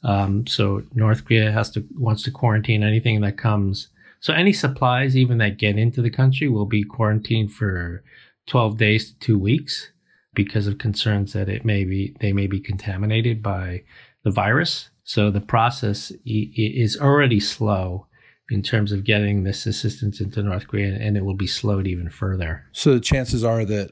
Um, 0.03 0.47
so 0.47 0.83
North 0.93 1.25
Korea 1.25 1.51
has 1.51 1.69
to 1.71 1.85
wants 1.95 2.23
to 2.23 2.31
quarantine 2.31 2.83
anything 2.83 3.21
that 3.21 3.37
comes. 3.37 3.89
So 4.19 4.33
any 4.33 4.53
supplies 4.53 5.15
even 5.15 5.37
that 5.37 5.57
get 5.57 5.77
into 5.77 6.01
the 6.01 6.09
country 6.09 6.49
will 6.49 6.65
be 6.65 6.83
quarantined 6.83 7.53
for 7.53 8.03
12 8.47 8.77
days 8.77 9.11
to 9.11 9.19
two 9.19 9.39
weeks 9.39 9.91
because 10.33 10.67
of 10.67 10.77
concerns 10.77 11.33
that 11.33 11.49
it 11.49 11.65
may 11.65 11.83
be 11.83 12.15
they 12.19 12.33
may 12.33 12.47
be 12.47 12.59
contaminated 12.59 13.41
by 13.41 13.83
the 14.23 14.31
virus. 14.31 14.89
So 15.03 15.31
the 15.31 15.41
process 15.41 16.11
is 16.25 16.97
already 16.97 17.39
slow 17.39 18.07
in 18.51 18.61
terms 18.61 18.91
of 18.91 19.03
getting 19.03 19.43
this 19.43 19.65
assistance 19.65 20.19
into 20.19 20.41
North 20.41 20.67
Korea, 20.67 20.95
and 20.95 21.15
it 21.15 21.23
will 21.23 21.35
be 21.35 21.47
slowed 21.47 21.87
even 21.87 22.09
further. 22.09 22.65
So 22.71 22.93
the 22.93 22.99
chances 22.99 23.43
are 23.43 23.65
that 23.65 23.91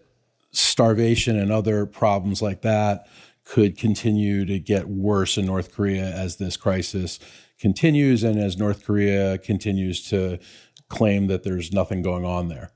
starvation 0.52 1.38
and 1.38 1.52
other 1.52 1.86
problems 1.86 2.42
like 2.42 2.62
that 2.62 3.08
could 3.44 3.78
continue 3.78 4.46
to 4.46 4.60
get 4.60 4.90
worse 4.90 5.38
in 5.38 5.46
North 5.46 5.74
Korea 5.74 6.06
as 6.06 6.38
this 6.38 6.58
crisis 6.58 7.20
continues 7.60 8.24
and 8.24 8.40
as 8.40 8.58
North 8.58 8.86
Korea 8.86 9.38
continues 9.38 10.08
to 10.10 10.40
claim 10.90 11.28
that 11.28 11.44
there's 11.44 11.72
nothing 11.72 12.02
going 12.02 12.26
on 12.26 12.50
there. 12.50 12.72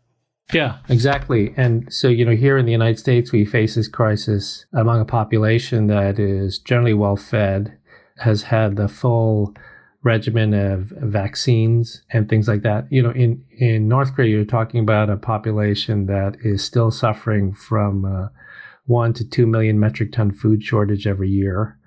Yeah, 0.53 0.79
exactly. 0.89 1.53
And 1.55 1.91
so, 1.93 2.07
you 2.07 2.25
know, 2.25 2.35
here 2.35 2.57
in 2.57 2.65
the 2.65 2.71
United 2.71 2.99
States, 2.99 3.31
we 3.31 3.45
face 3.45 3.75
this 3.75 3.87
crisis 3.87 4.65
among 4.73 4.99
a 4.99 5.05
population 5.05 5.87
that 5.87 6.19
is 6.19 6.59
generally 6.59 6.93
well 6.93 7.15
fed, 7.15 7.77
has 8.17 8.43
had 8.43 8.75
the 8.75 8.89
full 8.89 9.53
regimen 10.03 10.53
of 10.53 10.93
vaccines 10.97 12.03
and 12.11 12.27
things 12.27 12.47
like 12.47 12.63
that. 12.63 12.91
You 12.91 13.03
know, 13.03 13.11
in, 13.11 13.43
in 13.51 13.87
North 13.87 14.15
Korea, 14.15 14.35
you're 14.35 14.45
talking 14.45 14.79
about 14.79 15.09
a 15.09 15.17
population 15.17 16.07
that 16.07 16.37
is 16.43 16.63
still 16.63 16.91
suffering 16.91 17.53
from 17.53 18.05
uh, 18.05 18.27
one 18.85 19.13
to 19.13 19.27
two 19.27 19.45
million 19.45 19.79
metric 19.79 20.11
ton 20.11 20.31
food 20.31 20.63
shortage 20.63 21.05
every 21.05 21.29
year, 21.29 21.77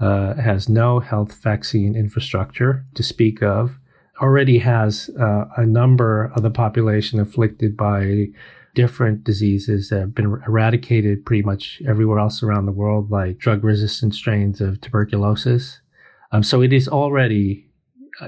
uh, 0.00 0.34
has 0.34 0.68
no 0.68 1.00
health 1.00 1.34
vaccine 1.42 1.96
infrastructure 1.96 2.84
to 2.94 3.02
speak 3.02 3.42
of, 3.42 3.78
already 4.20 4.58
has 4.58 5.10
uh, 5.20 5.46
a 5.56 5.66
number 5.66 6.30
of 6.36 6.42
the 6.42 6.50
population 6.50 7.18
afflicted 7.18 7.76
by 7.76 8.26
different 8.74 9.22
diseases 9.24 9.88
that 9.88 10.00
have 10.00 10.14
been 10.14 10.40
eradicated 10.46 11.24
pretty 11.24 11.42
much 11.42 11.80
everywhere 11.86 12.18
else 12.18 12.42
around 12.42 12.66
the 12.66 12.72
world, 12.72 13.10
like 13.10 13.38
drug 13.38 13.62
resistant 13.62 14.14
strains 14.14 14.60
of 14.60 14.80
tuberculosis. 14.80 15.80
Um, 16.32 16.42
so 16.42 16.62
it 16.62 16.72
is 16.72 16.88
already 16.88 17.63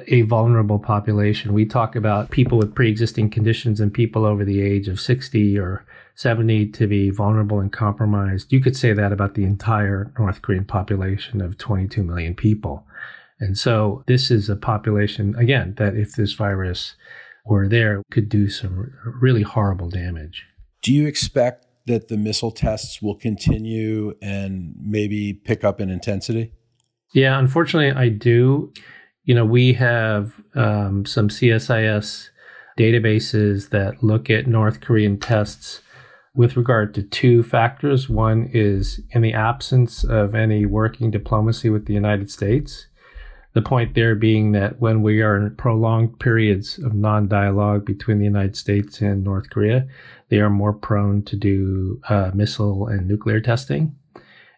a 0.08 0.22
vulnerable 0.22 0.78
population. 0.78 1.52
We 1.52 1.66
talk 1.66 1.94
about 1.96 2.30
people 2.30 2.58
with 2.58 2.74
pre 2.74 2.88
existing 2.90 3.30
conditions 3.30 3.80
and 3.80 3.92
people 3.92 4.24
over 4.24 4.44
the 4.44 4.60
age 4.60 4.88
of 4.88 5.00
60 5.00 5.58
or 5.58 5.84
70 6.14 6.68
to 6.68 6.86
be 6.86 7.10
vulnerable 7.10 7.60
and 7.60 7.72
compromised. 7.72 8.52
You 8.52 8.60
could 8.60 8.76
say 8.76 8.92
that 8.92 9.12
about 9.12 9.34
the 9.34 9.44
entire 9.44 10.12
North 10.18 10.42
Korean 10.42 10.64
population 10.64 11.40
of 11.40 11.58
22 11.58 12.02
million 12.02 12.34
people. 12.34 12.86
And 13.38 13.58
so 13.58 14.02
this 14.06 14.30
is 14.30 14.48
a 14.48 14.56
population, 14.56 15.36
again, 15.36 15.74
that 15.76 15.94
if 15.94 16.12
this 16.12 16.32
virus 16.32 16.94
were 17.44 17.68
there, 17.68 18.02
could 18.10 18.28
do 18.28 18.48
some 18.48 18.92
really 19.04 19.42
horrible 19.42 19.90
damage. 19.90 20.44
Do 20.82 20.92
you 20.92 21.06
expect 21.06 21.66
that 21.86 22.08
the 22.08 22.16
missile 22.16 22.50
tests 22.50 23.00
will 23.00 23.14
continue 23.14 24.14
and 24.20 24.74
maybe 24.80 25.34
pick 25.34 25.64
up 25.64 25.80
in 25.80 25.90
intensity? 25.90 26.52
Yeah, 27.12 27.38
unfortunately, 27.38 27.92
I 27.92 28.08
do. 28.08 28.72
You 29.26 29.34
know, 29.34 29.44
we 29.44 29.72
have 29.72 30.40
um, 30.54 31.04
some 31.04 31.28
CSIS 31.28 32.28
databases 32.78 33.70
that 33.70 34.02
look 34.02 34.30
at 34.30 34.46
North 34.46 34.80
Korean 34.80 35.18
tests 35.18 35.82
with 36.36 36.56
regard 36.56 36.94
to 36.94 37.02
two 37.02 37.42
factors. 37.42 38.08
One 38.08 38.48
is 38.52 39.00
in 39.10 39.22
the 39.22 39.34
absence 39.34 40.04
of 40.04 40.36
any 40.36 40.64
working 40.64 41.10
diplomacy 41.10 41.70
with 41.70 41.86
the 41.86 41.94
United 41.94 42.30
States. 42.30 42.86
The 43.54 43.62
point 43.62 43.94
there 43.94 44.14
being 44.14 44.52
that 44.52 44.80
when 44.80 45.02
we 45.02 45.22
are 45.22 45.36
in 45.36 45.56
prolonged 45.56 46.20
periods 46.20 46.78
of 46.78 46.94
non 46.94 47.26
dialogue 47.26 47.84
between 47.84 48.18
the 48.18 48.24
United 48.24 48.54
States 48.54 49.00
and 49.00 49.24
North 49.24 49.50
Korea, 49.50 49.88
they 50.28 50.38
are 50.38 50.50
more 50.50 50.72
prone 50.72 51.22
to 51.24 51.36
do 51.36 52.00
uh, 52.08 52.30
missile 52.32 52.86
and 52.86 53.08
nuclear 53.08 53.40
testing. 53.40 53.96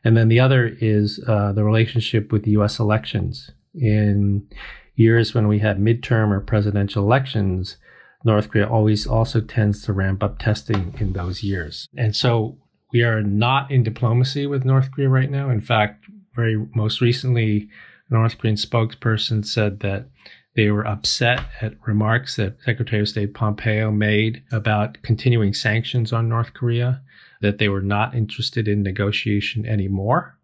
And 0.05 0.15
then 0.15 0.29
the 0.29 0.41
other 0.41 0.77
is 0.81 1.21
uh, 1.27 1.53
the 1.53 1.65
relationship 1.65 2.33
with 2.33 2.47
US 2.49 2.79
elections. 2.79 3.51
In 3.81 4.49
years 4.95 5.35
when 5.35 5.49
we 5.49 5.61
have 5.61 5.77
midterm 5.77 6.31
or 6.31 6.41
presidential 6.41 7.05
elections, 7.05 7.77
North 8.25 8.51
Korea 8.51 8.69
always 8.69 9.07
also 9.07 9.41
tends 9.41 9.83
to 9.83 9.93
ramp 9.93 10.23
up 10.23 10.39
testing 10.39 10.95
in 10.99 11.13
those 11.13 11.43
years. 11.43 11.89
And 11.97 12.15
so 12.15 12.59
we 12.93 13.03
are 13.03 13.23
not 13.23 13.71
in 13.71 13.83
diplomacy 13.83 14.47
with 14.47 14.65
North 14.65 14.91
Korea 14.91 15.09
right 15.09 15.31
now. 15.31 15.51
In 15.51 15.61
fact, 15.61 16.05
very 16.35 16.57
most 16.75 17.01
recently, 17.01 17.69
North 18.11 18.39
Korean 18.39 18.57
spokesperson 18.57 19.45
said 19.45 19.81
that 19.81 20.09
they 20.57 20.71
were 20.71 20.87
upset 20.87 21.41
at 21.61 21.75
remarks 21.87 22.37
that 22.37 22.57
Secretary 22.65 23.03
of 23.03 23.09
State 23.09 23.35
Pompeo 23.35 23.93
made 23.93 24.43
about 24.51 25.01
continuing 25.03 25.55
sanctions 25.55 26.13
on 26.13 26.29
North 26.29 26.55
Korea, 26.55 27.01
that 27.41 27.59
they 27.59 27.69
were 27.69 27.83
not 27.83 28.15
interested 28.15 28.67
in 28.67 28.83
negotiation 28.83 29.65
anymore 29.67 30.38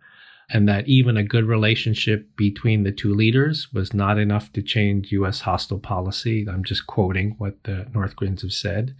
and 0.50 0.68
that 0.68 0.86
even 0.86 1.16
a 1.16 1.24
good 1.24 1.46
relationship 1.46 2.28
between 2.36 2.82
the 2.82 2.92
two 2.92 3.14
leaders 3.14 3.68
was 3.72 3.94
not 3.94 4.18
enough 4.18 4.52
to 4.52 4.62
change 4.62 5.12
U.S. 5.12 5.40
hostile 5.40 5.78
policy. 5.78 6.46
I'm 6.48 6.64
just 6.64 6.86
quoting 6.86 7.34
what 7.38 7.62
the 7.64 7.86
North 7.94 8.16
Koreans 8.16 8.42
have 8.42 8.52
said. 8.52 8.94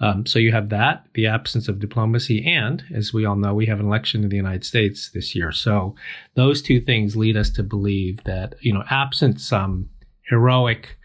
Um, 0.00 0.24
so 0.26 0.38
you 0.38 0.50
have 0.52 0.70
that, 0.70 1.06
the 1.14 1.26
absence 1.26 1.68
of 1.68 1.78
diplomacy, 1.78 2.44
and 2.46 2.82
as 2.94 3.12
we 3.12 3.24
all 3.24 3.36
know, 3.36 3.54
we 3.54 3.66
have 3.66 3.80
an 3.80 3.86
election 3.86 4.22
in 4.22 4.30
the 4.30 4.36
United 4.36 4.64
States 4.64 5.10
this 5.12 5.34
year. 5.34 5.52
So 5.52 5.94
those 6.34 6.62
two 6.62 6.80
things 6.80 7.16
lead 7.16 7.36
us 7.36 7.50
to 7.50 7.62
believe 7.62 8.24
that, 8.24 8.54
you 8.60 8.72
know, 8.72 8.82
absent 8.90 9.40
some 9.40 9.90
heroic 10.22 10.96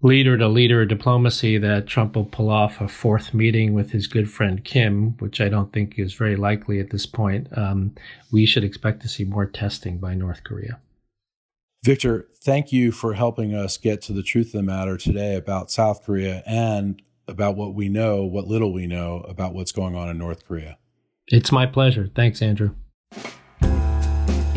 leader 0.00 0.38
to 0.38 0.48
leader 0.48 0.84
diplomacy 0.84 1.58
that 1.58 1.86
Trump 1.86 2.14
will 2.14 2.24
pull 2.24 2.50
off 2.50 2.80
a 2.80 2.88
fourth 2.88 3.34
meeting 3.34 3.74
with 3.74 3.90
his 3.90 4.06
good 4.06 4.30
friend 4.30 4.64
Kim, 4.64 5.16
which 5.18 5.40
I 5.40 5.48
don't 5.48 5.72
think 5.72 5.98
is 5.98 6.14
very 6.14 6.36
likely 6.36 6.78
at 6.78 6.90
this 6.90 7.06
point, 7.06 7.48
um, 7.56 7.94
we 8.30 8.46
should 8.46 8.64
expect 8.64 9.02
to 9.02 9.08
see 9.08 9.24
more 9.24 9.46
testing 9.46 9.98
by 9.98 10.14
North 10.14 10.44
Korea. 10.44 10.80
Victor, 11.84 12.28
thank 12.42 12.72
you 12.72 12.92
for 12.92 13.14
helping 13.14 13.54
us 13.54 13.76
get 13.76 14.02
to 14.02 14.12
the 14.12 14.22
truth 14.22 14.46
of 14.48 14.52
the 14.52 14.62
matter 14.62 14.96
today 14.96 15.36
about 15.36 15.70
South 15.70 16.04
Korea 16.04 16.42
and 16.46 17.00
about 17.26 17.56
what 17.56 17.74
we 17.74 17.88
know, 17.88 18.24
what 18.24 18.46
little 18.46 18.72
we 18.72 18.86
know 18.86 19.24
about 19.28 19.54
what's 19.54 19.72
going 19.72 19.94
on 19.94 20.08
in 20.08 20.18
North 20.18 20.46
Korea. 20.46 20.78
It's 21.28 21.52
my 21.52 21.66
pleasure. 21.66 22.08
Thanks, 22.14 22.40
Andrew. 22.40 22.74